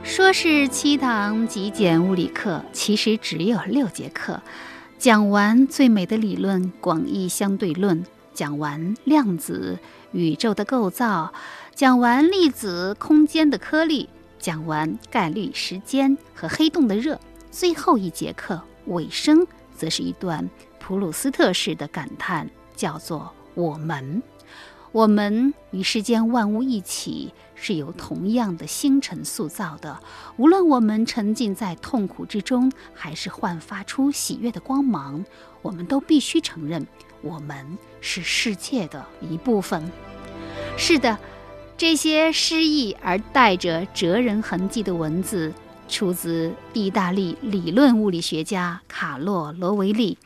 [0.06, 4.41] 说是七堂极简物理课，其实只有六节课。
[4.99, 9.78] 讲完最美的理论广义相对论，讲完量子
[10.11, 11.32] 宇宙的构造，
[11.72, 14.09] 讲完粒子空间的颗粒，
[14.40, 17.16] 讲完概率时间和黑洞的热，
[17.49, 19.46] 最后一节课尾声
[19.76, 24.20] 则是一段普鲁斯特式的感叹，叫做“我们”。
[24.93, 29.99] 我们与世间万物一起，是由同样的星辰塑造的。
[30.36, 35.24] 无论我们沉浸在痛苦之中，还是焕发出喜悦的光芒，
[35.61, 36.86] 我们都必须承认，
[37.20, 39.91] 我们是世界的一部分。
[40.76, 41.18] 是的，
[41.76, 45.53] 这些诗意而带着哲人痕迹的文字。
[45.91, 50.18] 出自意大利理论物理学家卡洛·罗维利，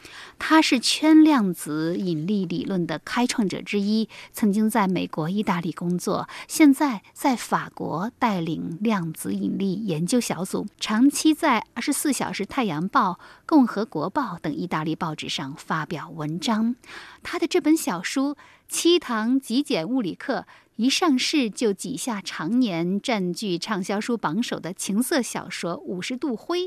[0.45, 13.13] 他是圈量子引力理论的开创者之一，曾经在美国、意大利工作，现在在法国带领量子引力研究小组，长期在《二十四小时太阳报》
[13.47, 16.75] 《共和国报》等意大利报纸上发表文章。
[17.23, 18.35] 他的这本小书
[18.73, 20.47] 《七堂极简物理课》。
[20.77, 26.63] 一上市就挤下常年占据畅销书榜首的情色小说《五十度灰》，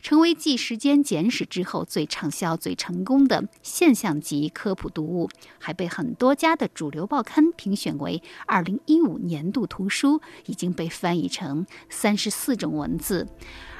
[0.00, 13.28] 成为继《时间简史》之后最畅销、最成功的现象级科普读物，还被很多家的主流报刊评选为二零一五年度图书，已经被翻译成三十四种文字。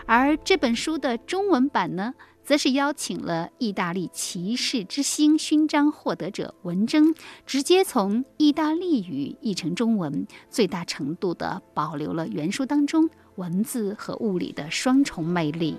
[0.05, 2.13] 而这本书的中文版呢？
[2.43, 7.15] 则是邀请了意大利骑士之星勋章获得者文征，
[7.47, 15.77] 直接从意大利语译成中文，最大程度地保留了原书当中文字和物理的双重魅力。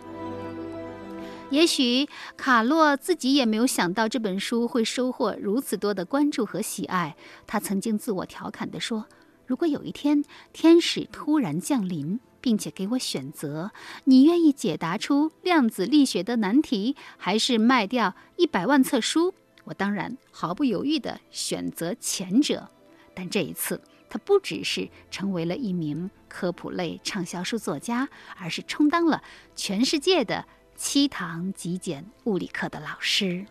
[1.50, 2.08] 也许
[2.38, 7.18] 卡洛自己也没有想到这本书会收获如此多的关注和喜爱。
[7.46, 9.06] 他曾经自我调侃地说
[9.46, 13.72] ：“如果有一天天使突然降临。”并且给我选择，
[14.06, 19.34] 你愿意解答出量子力学的难题，还是卖掉一百万册书？
[19.64, 22.70] 我当然毫不犹豫地选择前者。
[23.14, 23.80] 但这一次，
[24.10, 29.22] 他不只是成为了一名科普类畅销书作家，而是充当了
[29.56, 33.46] 全世界的七堂极简物理课的老师。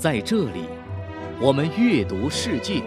[0.00, 0.64] 在这里，
[1.38, 2.82] 我们阅读世界。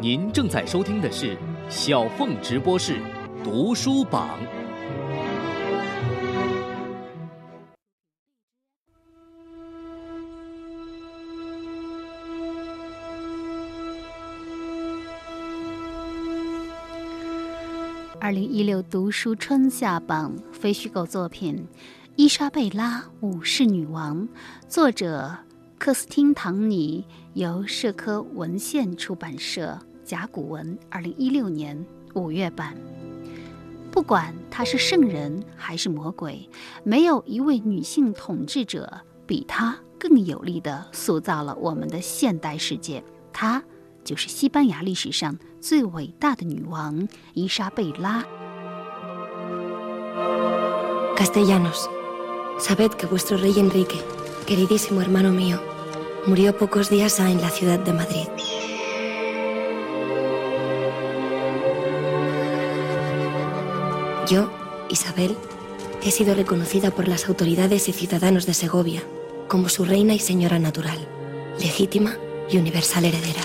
[0.00, 1.36] 您正在收听的是
[1.68, 3.00] 小凤直播室
[3.42, 4.38] 读书榜。
[18.20, 21.66] 二零一六读书春夏榜非虚构作品
[22.14, 24.22] 《伊莎贝拉武士女王》，
[24.68, 25.36] 作者。
[25.78, 32.74] 克斯汀·唐尼由社科文献出版社甲骨文二零一六年五月版。
[33.90, 36.48] 不管她是圣人还是魔鬼，
[36.82, 43.04] 没有一位女性统治者比她更有力地塑造了我们的现代世界。
[43.32, 43.62] 她
[44.02, 48.24] 就是西班牙历史上最伟大的女王伊莎贝拉。
[51.16, 54.15] Castellanos，sabed que vuestro rey Enrique。
[54.45, 55.61] queridísimo hermano mío,
[56.25, 58.27] murió pocos días en la ciudad de Madrid.
[64.27, 64.49] Yo,
[64.89, 65.35] Isabel,
[66.03, 69.03] he sido reconocida por las autoridades y ciudadanos de Segovia
[69.47, 70.97] como su reina y señora natural,
[71.59, 72.15] legítima
[72.49, 73.41] y universal heredera.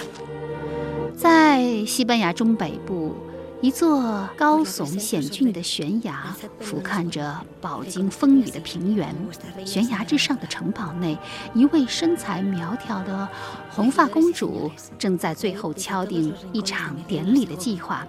[1.17, 3.17] 在西班牙中北部，
[3.62, 9.16] 一座高耸险峻的悬崖俯瞰着饱经风雨的平原。
[9.64, 11.16] 悬崖之上的城堡内，
[11.53, 13.30] 一位身材苗条的
[13.70, 18.03] 红发公主正在最后敲定一场典礼的计划。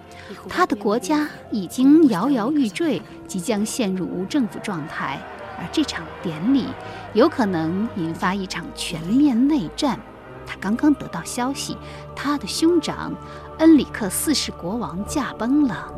[0.49, 5.21] 她的国家已经摇摇欲坠，即将陷入无政府状态，
[5.59, 6.65] 而这场典礼
[7.13, 9.99] 有可能引发一场全面内战。
[10.45, 11.77] 她刚刚得到消息，
[12.15, 13.13] 她的兄长
[13.59, 15.93] 恩里克四世国王驾崩了。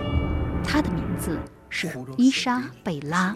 [0.63, 1.37] 他的名字
[1.69, 3.35] 是伊莎贝拉。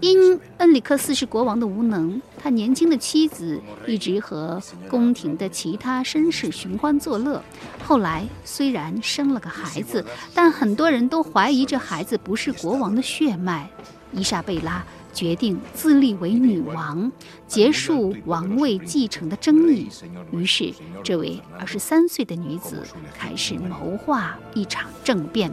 [0.00, 7.42] 因恩里克四世国王的无能，他年轻的妻子一直和宫廷的其他绅士寻欢作乐。
[7.84, 10.04] 后来虽然生了个孩子，
[10.34, 13.68] 但很多人都怀疑这孩子不是国王的血脉。
[14.12, 14.84] 伊莎贝拉。
[15.12, 17.10] 决定自立为女王，
[17.46, 19.88] 结束王位继承的争议。
[20.30, 22.82] 于是，这位二十三岁的女子
[23.14, 25.52] 开始谋划一场政变。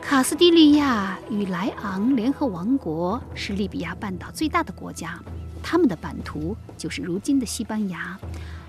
[0.00, 5.18] 卡斯蒂利亚与莱昂联合王国是利比亚半岛最大的国家，
[5.62, 8.18] 他们的版图就是如今的西班牙。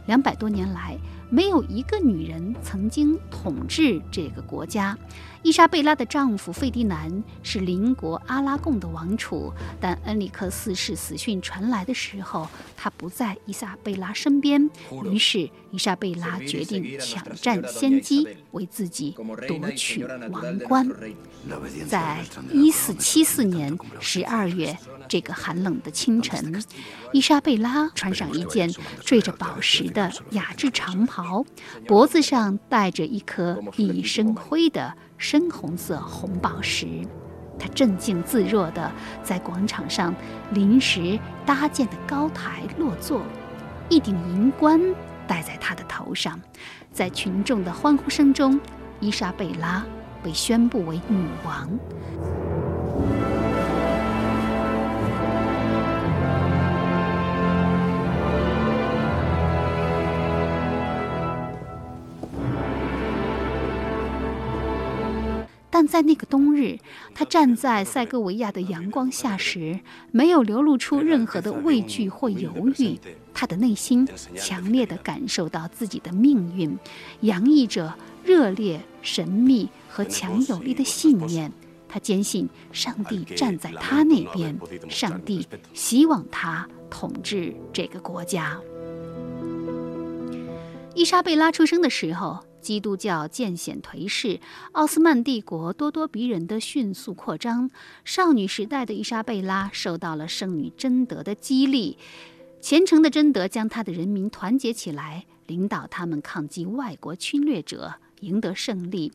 [0.07, 0.97] 两百多年来，
[1.29, 4.97] 没有一个女人曾经统治这个国家。
[5.41, 14.67] 伊莎贝拉的丈夫费迪南是邻国阿拉贡的王储，但恩里克四世死讯传来的时候，他不在伊莎贝拉身边。
[15.03, 19.15] 于是，伊莎贝拉决定抢占先机，为自己
[19.47, 20.89] 夺取王冠。
[21.87, 24.75] 在一四七四年十二月
[25.07, 26.59] 这个寒冷的清晨，
[27.13, 28.67] 伊莎贝拉穿上一件
[29.01, 31.43] 缀着宝石的雅致长袍，
[31.87, 34.93] 脖子上戴着一颗熠熠生辉的。
[35.17, 36.85] 深红色红宝石，
[37.57, 38.91] 他镇静自若地
[39.23, 40.13] 在广场上
[40.51, 43.21] 临时搭建的高台落座，
[43.87, 44.77] 一顶银冠
[45.25, 46.37] 戴在他的头上，
[46.91, 48.59] 在群众的欢呼声中，
[48.99, 49.85] 伊莎贝拉
[50.21, 51.69] 被宣布为女王。
[65.75, 66.79] 但在那个冬日，
[67.13, 69.77] 他站在塞戈维亚的阳光下时，
[70.09, 72.97] 没有流露出任何的畏惧或犹豫。
[73.33, 74.07] 他的内心
[74.37, 76.79] 强烈地感受到自己的命运，
[77.19, 81.51] 洋溢着热烈、神秘和强有力的信念。
[81.89, 84.57] 他坚信上帝站在他那边，
[84.87, 88.57] 上帝希望他统治这个国家。
[90.93, 92.39] 伊莎贝拉出生的时候。
[92.65, 94.39] 基督教渐显颓势，
[94.71, 97.69] 奥斯曼帝国咄咄逼人的迅速扩张。
[98.03, 101.99] 少女时代的伊莎贝拉受到了圣女贞德的激励，
[102.59, 109.11] 虔诚的贞德将她的人民团结起来，领导他们抗击外国侵略者，赢得胜利。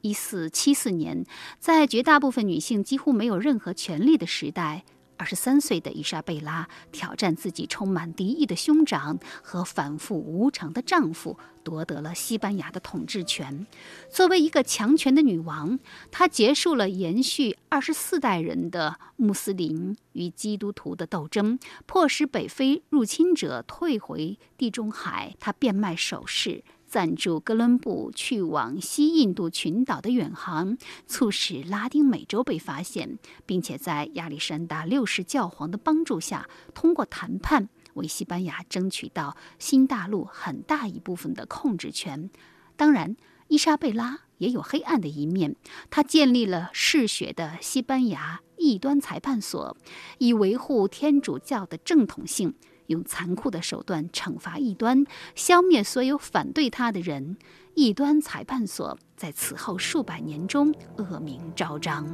[0.00, 1.26] 一四七四年，
[1.58, 4.82] 在绝大部分女性几乎没有任何权利的时代。
[5.16, 13.66] 二十三岁的伊莎贝拉挑战自己充满敌意的兄长和反复无常的丈夫，夺得了西班牙的统治权。
[14.10, 15.78] 作为一个强权的女王，
[16.10, 25.34] 她结束了延续二十四代人的穆斯林与基督徒的斗争，迫使北非入侵者退回地中海。
[25.38, 26.64] 她变卖首饰。
[26.94, 30.78] 赞助哥伦布去往西印度群岛的远航，
[31.08, 42.30] 促使拉丁美洲被发现，并且在亚历山大六世教皇的帮助下，通过谈判为西班牙争取到新大陆很大一部分的控制权。
[42.76, 43.16] 当然，
[43.48, 45.56] 伊莎贝拉也有黑暗的一面，
[45.90, 49.76] 她建立了嗜血的西班牙异端裁判所，
[50.18, 52.54] 以维护天主教的正统性。
[52.87, 55.05] 用残酷的手段惩罚异端，
[55.35, 57.37] 消灭所有反对他的人。
[57.75, 62.05] 异端裁判所在此后数百年中恶名昭彰。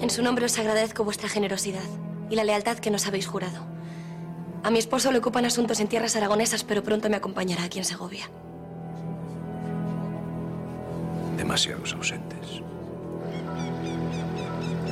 [0.00, 1.88] En su nombre os agradezco vuestra generosidad
[2.28, 3.66] y la lealtad que nos habéis jurado.
[4.62, 7.84] A mi esposo le ocupan asuntos en tierras aragonesas, pero pronto me acompañará aquí en
[7.84, 8.28] Segovia.
[11.36, 12.60] Demasiados ausentes.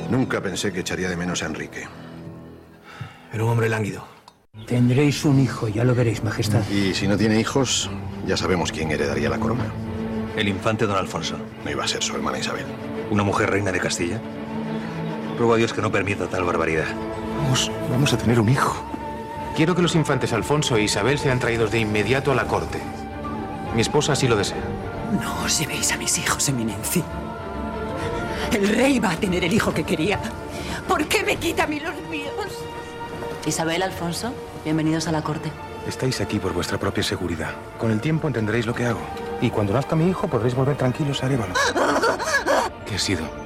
[0.09, 1.87] Nunca pensé que echaría de menos a Enrique.
[3.32, 4.04] Era un hombre lánguido.
[4.66, 6.68] Tendréis un hijo, ya lo veréis, Majestad.
[6.68, 7.90] Y si no tiene hijos,
[8.26, 9.64] ya sabemos quién heredaría la corona.
[10.36, 11.36] El infante don Alfonso.
[11.64, 12.66] No iba a ser su hermana Isabel.
[13.10, 14.20] ¿Una mujer reina de Castilla?
[15.38, 16.88] Ruego a Dios que no permita tal barbaridad.
[17.42, 18.84] Vamos, vamos a tener un hijo.
[19.56, 22.78] Quiero que los infantes Alfonso e Isabel sean traídos de inmediato a la corte.
[23.74, 24.62] Mi esposa así lo desea.
[25.22, 27.02] No os llevéis a mis hijos, Eminencia.
[28.52, 30.20] El rey va a tener el hijo que quería.
[30.86, 31.94] ¿Por qué me quita a mí los?
[33.46, 34.32] Isabel, Alfonso,
[34.62, 35.50] bienvenidos a la corte.
[35.86, 37.50] Estáis aquí por vuestra propia seguridad.
[37.76, 39.00] Con el tiempo entenderéis lo que hago.
[39.40, 41.54] Y cuando nazca mi hijo podréis volver tranquilos a Arevalo.
[42.86, 43.41] ¿Qué ha sido?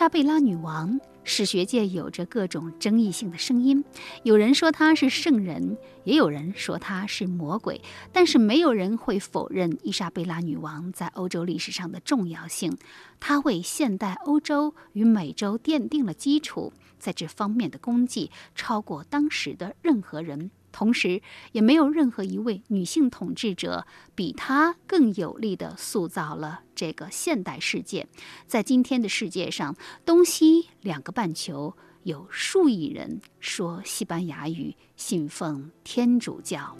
[0.00, 3.84] 莎贝拉女王，史学界有着各种争议性的声音。
[4.22, 12.78] 有人说她是圣人，也有人说她是魔鬼，但是没有人会否认伊莎贝拉女王在欧洲历史上的重要性。
[13.20, 20.50] 她为现代欧洲与美洲奠定了基础，在这方面的功绩超过当时的任何人。
[20.72, 28.06] 同时，也没有任何一位女性统治者比她更有力地塑造了这个现代世界。
[28.46, 36.76] 在今天的世界上，东西两个半球有数亿人说西班牙语，信奉天主教。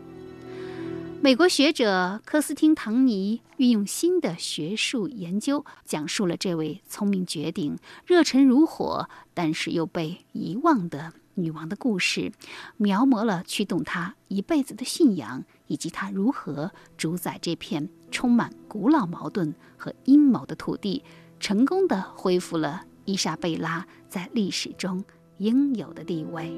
[1.22, 7.76] 美国学者科斯汀·唐尼运用新的学术研究，讲述了这位聪明绝顶、
[8.06, 11.12] 热忱如火，但是又被遗忘的。
[11.34, 12.32] 女王的故事，
[12.76, 21.02] 描摹了驱动她一辈子的信仰，以及她如何主宰这片充满古老矛盾和阴谋的土地，
[21.38, 25.02] 成功的恢复了伊莎贝拉在历史中
[25.38, 26.52] 应有的地位。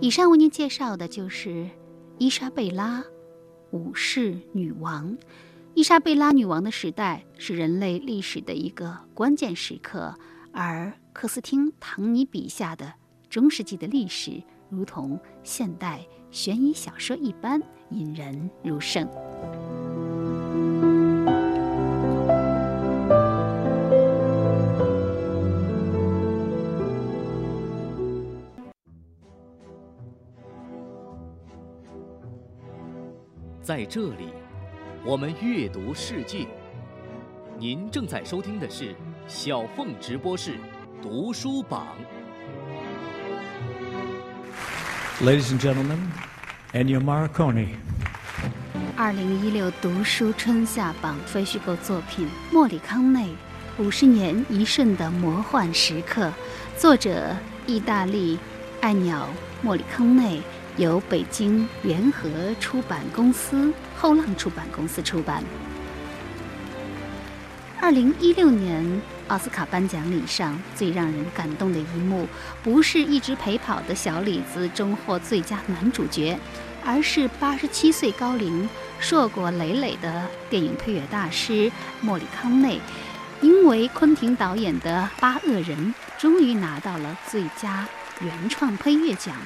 [0.00, 1.68] 以上为您介绍的就是
[2.18, 3.02] 伊莎贝拉
[3.70, 5.16] 武士女王。
[5.74, 10.14] 伊莎贝拉女王的时代是人类历史的一个关键时刻，
[10.52, 10.92] 而。
[11.12, 12.94] 克斯汀·唐尼笔下的
[13.28, 16.00] 中世纪的历史，如同现代
[16.30, 19.08] 悬疑小说一般引人入胜。
[33.62, 34.32] 在这里，
[35.04, 36.46] 我们阅读世界。
[37.58, 38.96] 您正在收听的是
[39.28, 40.56] 小凤直播室。
[41.02, 41.86] 读书榜。
[45.22, 45.98] Ladies and gentlemen,
[46.72, 47.68] Ennio Morricone。
[48.96, 53.30] 二零一六读书春夏榜非虚构作品《莫里康内
[53.78, 56.26] 五十年一瞬的魔幻时刻》，
[56.76, 57.34] 作者
[57.66, 58.38] 意大利
[58.82, 59.26] 爱鸟
[59.62, 60.42] 莫里康内，
[60.76, 62.28] 由北京联合
[62.60, 65.42] 出版公司后浪出版公司出版。
[67.80, 69.00] 二零一六年。
[69.30, 72.26] 奥斯卡颁奖礼上最让人感动的一幕，
[72.64, 76.36] 不是一直陪跑的小李子终获最佳男主角，
[76.84, 78.68] 而是八十七岁高龄、
[78.98, 81.70] 硕果累累的电影配乐大师
[82.00, 82.80] 莫里康内，
[83.40, 87.86] 因为昆汀导演的《八恶人》终于拿到了最佳
[88.20, 89.36] 原创配乐奖。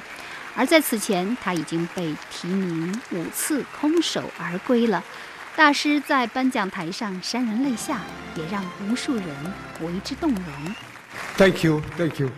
[0.57, 5.05] 而在此前，他已经被提名五次，空手而归了。
[5.57, 8.01] 大师在颁奖台上潸然泪下，
[8.37, 9.25] 也让无数人
[9.81, 10.43] 为之动容。
[11.37, 12.29] Thank you, thank you,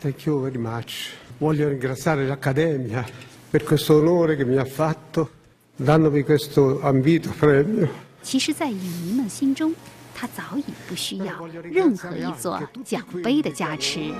[0.00, 1.10] thank you very much.
[1.38, 3.04] Voglio ringraziare l'Accademia
[3.50, 5.30] per questo onore che mi ha fatto
[5.76, 7.88] dandomi questo ambito premio.
[8.22, 9.72] 其实，在影迷们心中，
[10.12, 14.12] 他早已不需要任何一座奖杯的加持。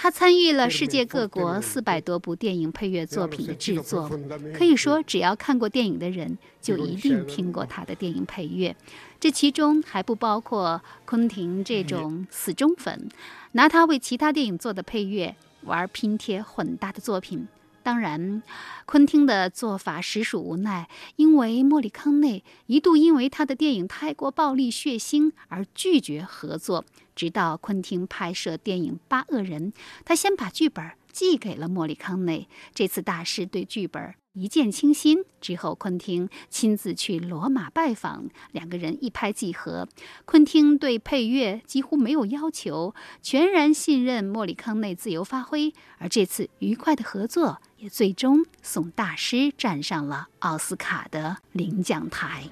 [0.00, 4.08] 他参与了世界各国四百多部电影配乐作品的制作，
[4.54, 8.76] 可以说，只要看过电影的人，就一定听过他的电影配乐。
[9.18, 13.08] 这其中还不包括昆汀这种死忠粉，
[13.52, 17.48] 拿他为其他电影做的配乐玩拼贴混搭的作品。
[17.88, 18.42] 当然，
[18.84, 26.84] 昆汀的做法实属无奈，因为莫里康内一度因为他的电影太过暴力血腥而拒绝合作。
[27.16, 29.72] 直到昆汀拍摄电影《八恶人》，
[30.04, 32.46] 他先把剧本寄给了莫里康内。
[32.74, 39.88] 这次大师对剧本一见倾心，之后昆汀亲自去罗马拜访，两个人一拍即合。
[40.26, 45.72] 昆汀对配乐几乎没有要求，全然信任莫里康内自由发挥。
[45.96, 47.62] 而这次愉快的合作。
[47.78, 52.44] 也最终送大师站上了奥斯卡的领奖台。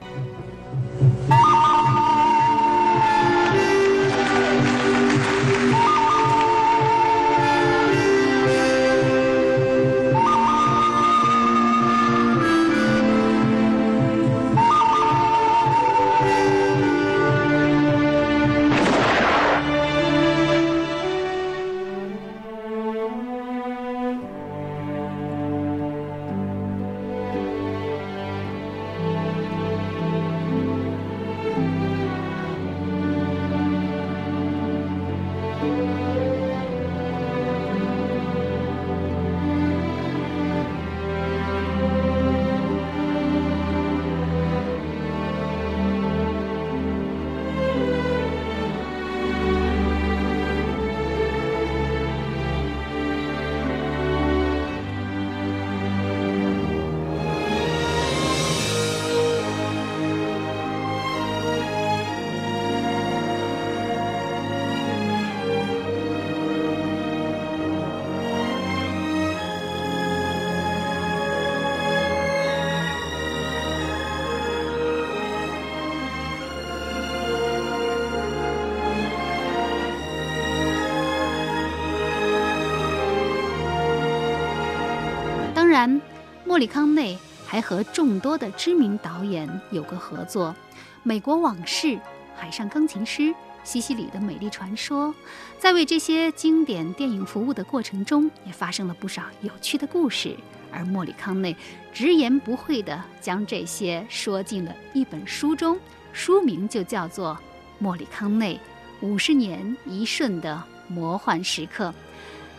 [85.77, 86.01] 然，
[86.47, 90.49] 莫里康内还和众多的知名导演有过合作，
[91.03, 91.89] 《美国往事》
[92.35, 93.23] 《海上钢琴师》。
[93.63, 95.15] 西西里的美丽传说，
[95.59, 100.35] 在为这些经典电影服务的过程中，也发生了不少有趣的故事。
[100.73, 101.55] 而莫里康内
[101.93, 105.79] 直言不讳地将这些说进了一本书中，
[106.15, 107.35] 书名就叫做
[107.79, 108.59] 《莫里康内
[109.03, 111.89] 五十年一瞬的魔幻时刻》。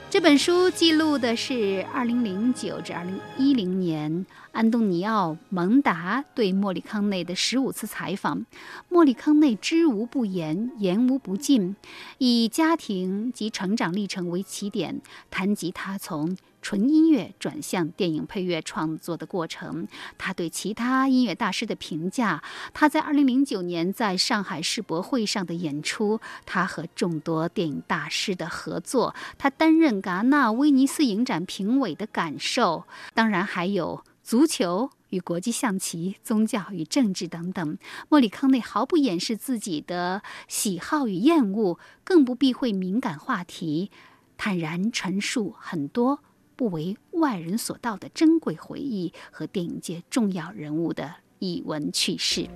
[0.09, 8.45] 这本书记录的是2009至2010年安东尼奥·蒙达对莫里康内的十五次采访。
[8.87, 11.75] 莫里康内知无不言，言无不尽，
[12.19, 16.37] 以家庭及成长历程为起点，谈及他从。
[16.67, 19.87] 纯音乐转向电影配乐创作的过程，
[20.17, 22.43] 他对其他音乐大师的评价，
[22.73, 37.77] 他在2009年在上海世博会上的演出，他和众多电影大师的合作，他担任戛纳、威尼斯影展评委的感受，当然还有足球与国际象棋、宗教与政治等等。
[38.09, 43.89] 莫里康内毫不掩饰自己的喜好与厌恶，更不避讳敏感话题，
[44.35, 46.19] 坦然陈述很多。
[46.57, 52.49] 不为外人所道的珍贵回忆和电影界重要人物的逸闻趣事。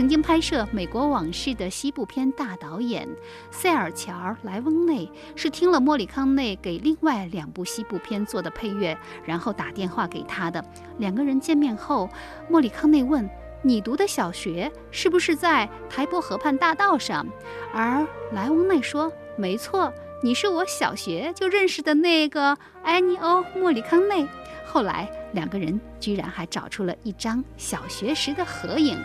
[0.00, 3.06] 曾经拍摄《美国往事》的西部片大导演
[3.50, 8.96] 塞尔乔·莱翁内是听了莫里康内给另外两部西部片做的配乐，
[9.26, 10.64] 然后打电话给他的。
[10.96, 12.08] 两个人见面后，
[12.48, 13.28] 莫里康内问
[13.60, 17.26] ：“你读的小学是不是在台伯河畔大道上？”
[17.74, 19.92] 而莱翁内说：“没错，
[20.22, 24.26] 你是我小学就认识的那个埃尼欧·莫里康内。”
[24.64, 28.98] 后来两个人居然还找出了一张小学时的合影。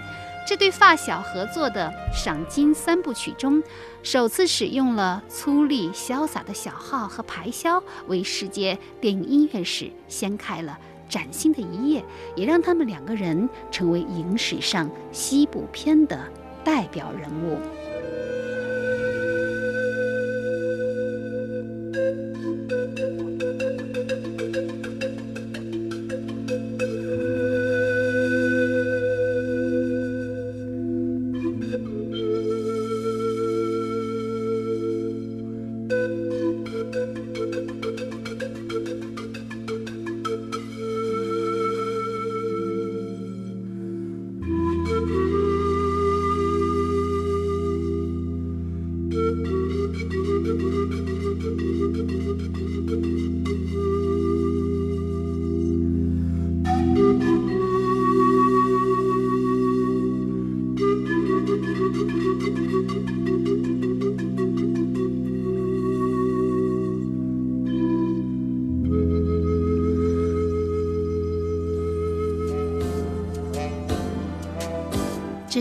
[0.47, 3.63] 这对发小合作的赏金三部曲中，
[4.03, 10.77] 首次使用了粗粝潇洒的小号和排箫，为世界电影音乐史掀开了
[11.09, 16.19] 崭新的一页，也让他们两个人成为影史上西部片的
[16.63, 17.57] 代表人物。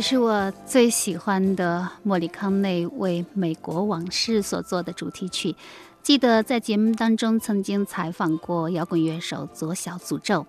[0.07, 5.57] 是我最喜欢的莫里康内为《美国往事》所做的主题曲。
[6.03, 10.47] 记得在节目当中曾经采访过摇滚乐手左小诅咒，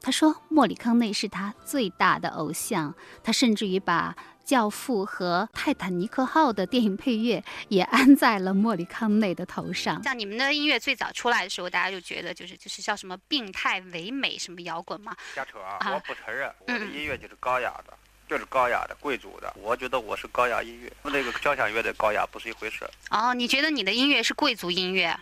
[0.00, 10.02] 他说莫里康内是他最大的偶像，他甚至于把《教父》和《泰坦尼克号》的电影配乐也安在了莫里康内的头上。
[10.02, 15.14] 像你们的音乐最早出来的时候，大家就觉得就是就是叫什么病态唯美什么摇滚嘛。
[15.34, 15.92] 瞎扯啊！
[15.92, 17.92] 我不承认，我的音乐就是高雅的。
[18.28, 22.88] 就是高雅的、贵族的，我觉得我是高雅音乐，和那个交响乐的高雅不是一回事。
[23.10, 25.14] 哦，你觉得你的音乐是贵族音乐？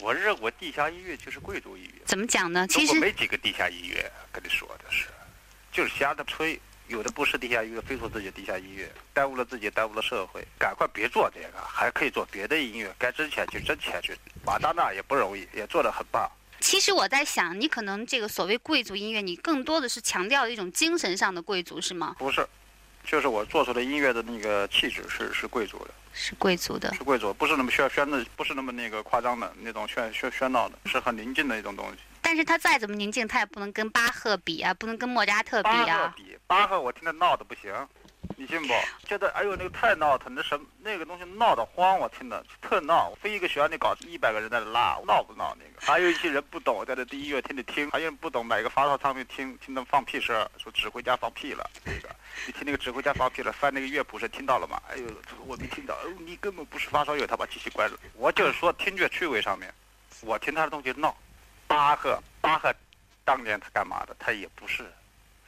[0.00, 2.02] 我认为地下音乐就是贵族音乐。
[2.04, 2.66] 怎么讲呢？
[2.68, 5.06] 其实没几个地下音乐，跟你说的是，
[5.72, 10.44] 就是瞎的吹，有的不是地下音乐，非说自己地下音乐，耽误了自己，耽误了社会。
[10.58, 14.16] 赶快别做这个，还可以做别的音乐，该挣钱就挣钱去。
[14.44, 16.30] 马大娜也不容易，也做得很棒。
[16.60, 22.16] 其实我在想，你可能这个所谓贵族音乐，你更多的是强调一种精神上的贵族，是吗？
[22.18, 22.46] 不是，
[23.04, 31.98] 就是我做出的音乐的那个气质是是贵族的，是贵族的，是贵族，不是那么喧喧的，不是那么那个夸张的那种喧喧喧闹的，是很宁静的一种东西。
[32.20, 36.12] 但是他再怎么宁静，他也不能跟巴赫比啊，不能跟莫扎特比啊。
[36.16, 37.72] 比巴赫，我听着闹的不行，
[38.38, 38.72] 你信不？
[39.04, 43.12] 觉得哎呦那个太闹腾，那什那个东西闹得慌，我听的特闹。
[43.20, 45.84] 飞一个学校里搞一百个人在那拉，闹不闹那个？
[45.84, 51.68] 还有一些人不懂，在这第一乐厅里听，还有人不懂，买个发烧唱片听，听他们放屁声，说指挥家放屁了。
[51.84, 52.08] 那个，
[52.46, 54.80] 你听那个指挥家放屁了，翻那个乐谱是听到了吗？
[54.88, 55.04] 哎呦，
[55.44, 55.96] 我没听到。
[55.96, 57.98] 哦，你根本不是发烧友，他把机器关了。
[58.14, 59.74] 我就是说听觉趣味上面，
[60.20, 61.12] 我听他的东西闹。
[61.66, 62.72] 巴赫，巴赫。
[63.24, 64.16] 当年他干嘛的？
[64.18, 64.90] 他也不是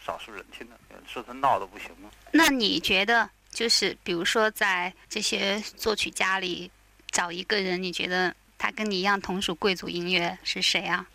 [0.04, 0.76] 少数人听的，
[1.06, 2.10] 说他闹得不行吗？
[2.32, 6.70] 那你觉得，就是比如说在这些作曲家里
[7.10, 11.06] 找一个人，你觉得他跟你一样同属贵族音乐是谁啊？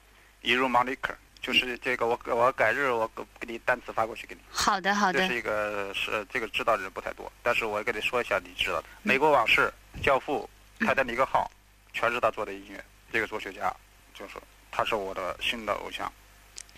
[0.41, 3.09] 伊如马利克，就是这个，我我改日我
[3.39, 4.41] 给你单词发过去给你。
[4.49, 5.19] 好的好的。
[5.19, 9.73] 这是一个是这个知道的人不太多，但是我跟你说一下，你知道的，《美国往事》
[10.05, 10.47] 《教父》
[10.87, 11.49] 《泰坦尼克号》，
[11.97, 12.83] 全是他做的音乐。
[13.11, 13.73] 这个作曲家
[14.13, 14.35] 就是
[14.71, 16.11] 他是我的新的偶像。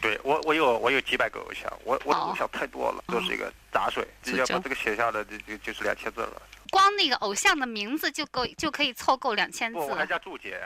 [0.07, 6.41] 对我，我有我有几百个偶像，我我的偶像太多了，都是一个杂水，直接把这个写下来，就就就是两千字了。
[6.69, 9.79] 光那个偶像的名字就够，就可以凑够两千字。
[9.79, 10.61] 我还加注解。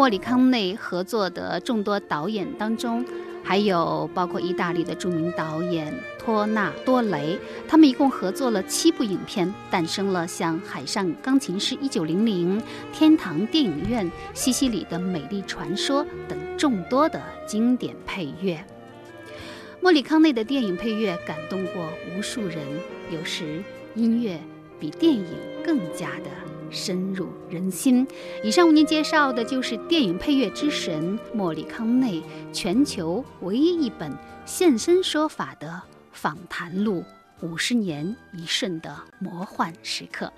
[0.00, 3.04] 莫里康内合作的众多导演当中，
[3.44, 7.38] 还有包括意大利的著名导演托纳多雷，
[7.68, 12.58] 他们一共合作了七部影片，诞生了像《海上钢琴师》、《一九零零》、
[12.94, 18.58] 《天堂电影院》、《西西里的美丽传说》等众多的经典配乐。
[19.82, 21.86] 莫里康内的电影配乐感动过
[22.16, 22.56] 无数人，
[23.12, 23.62] 有时
[23.94, 24.40] 音乐
[24.78, 25.26] 比电影
[25.62, 26.49] 更加的。
[26.70, 28.06] 深入人心。
[28.42, 34.10] 以上为您介绍的就是电影配乐之神莫里康内全球唯一一本
[34.44, 35.80] 现身说法的
[36.12, 37.04] 访谈录。
[37.42, 40.32] 五十年一瞬的魔幻时刻。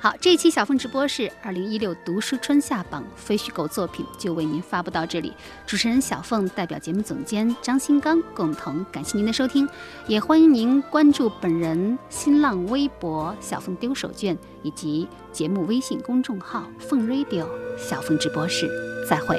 [0.00, 5.32] 好，这一期小凤直播室二零一六读书春夏榜非虚构作品就为您发布到这里。
[5.66, 9.68] 主持人小凤代表节目总监张新刚共同感谢您的收听，
[10.06, 17.46] 也欢迎您关注本人新浪微博小凤丢手绢以及节目微信公众号凤 radio
[17.78, 18.68] 小凤直播室。
[19.08, 19.36] 再会。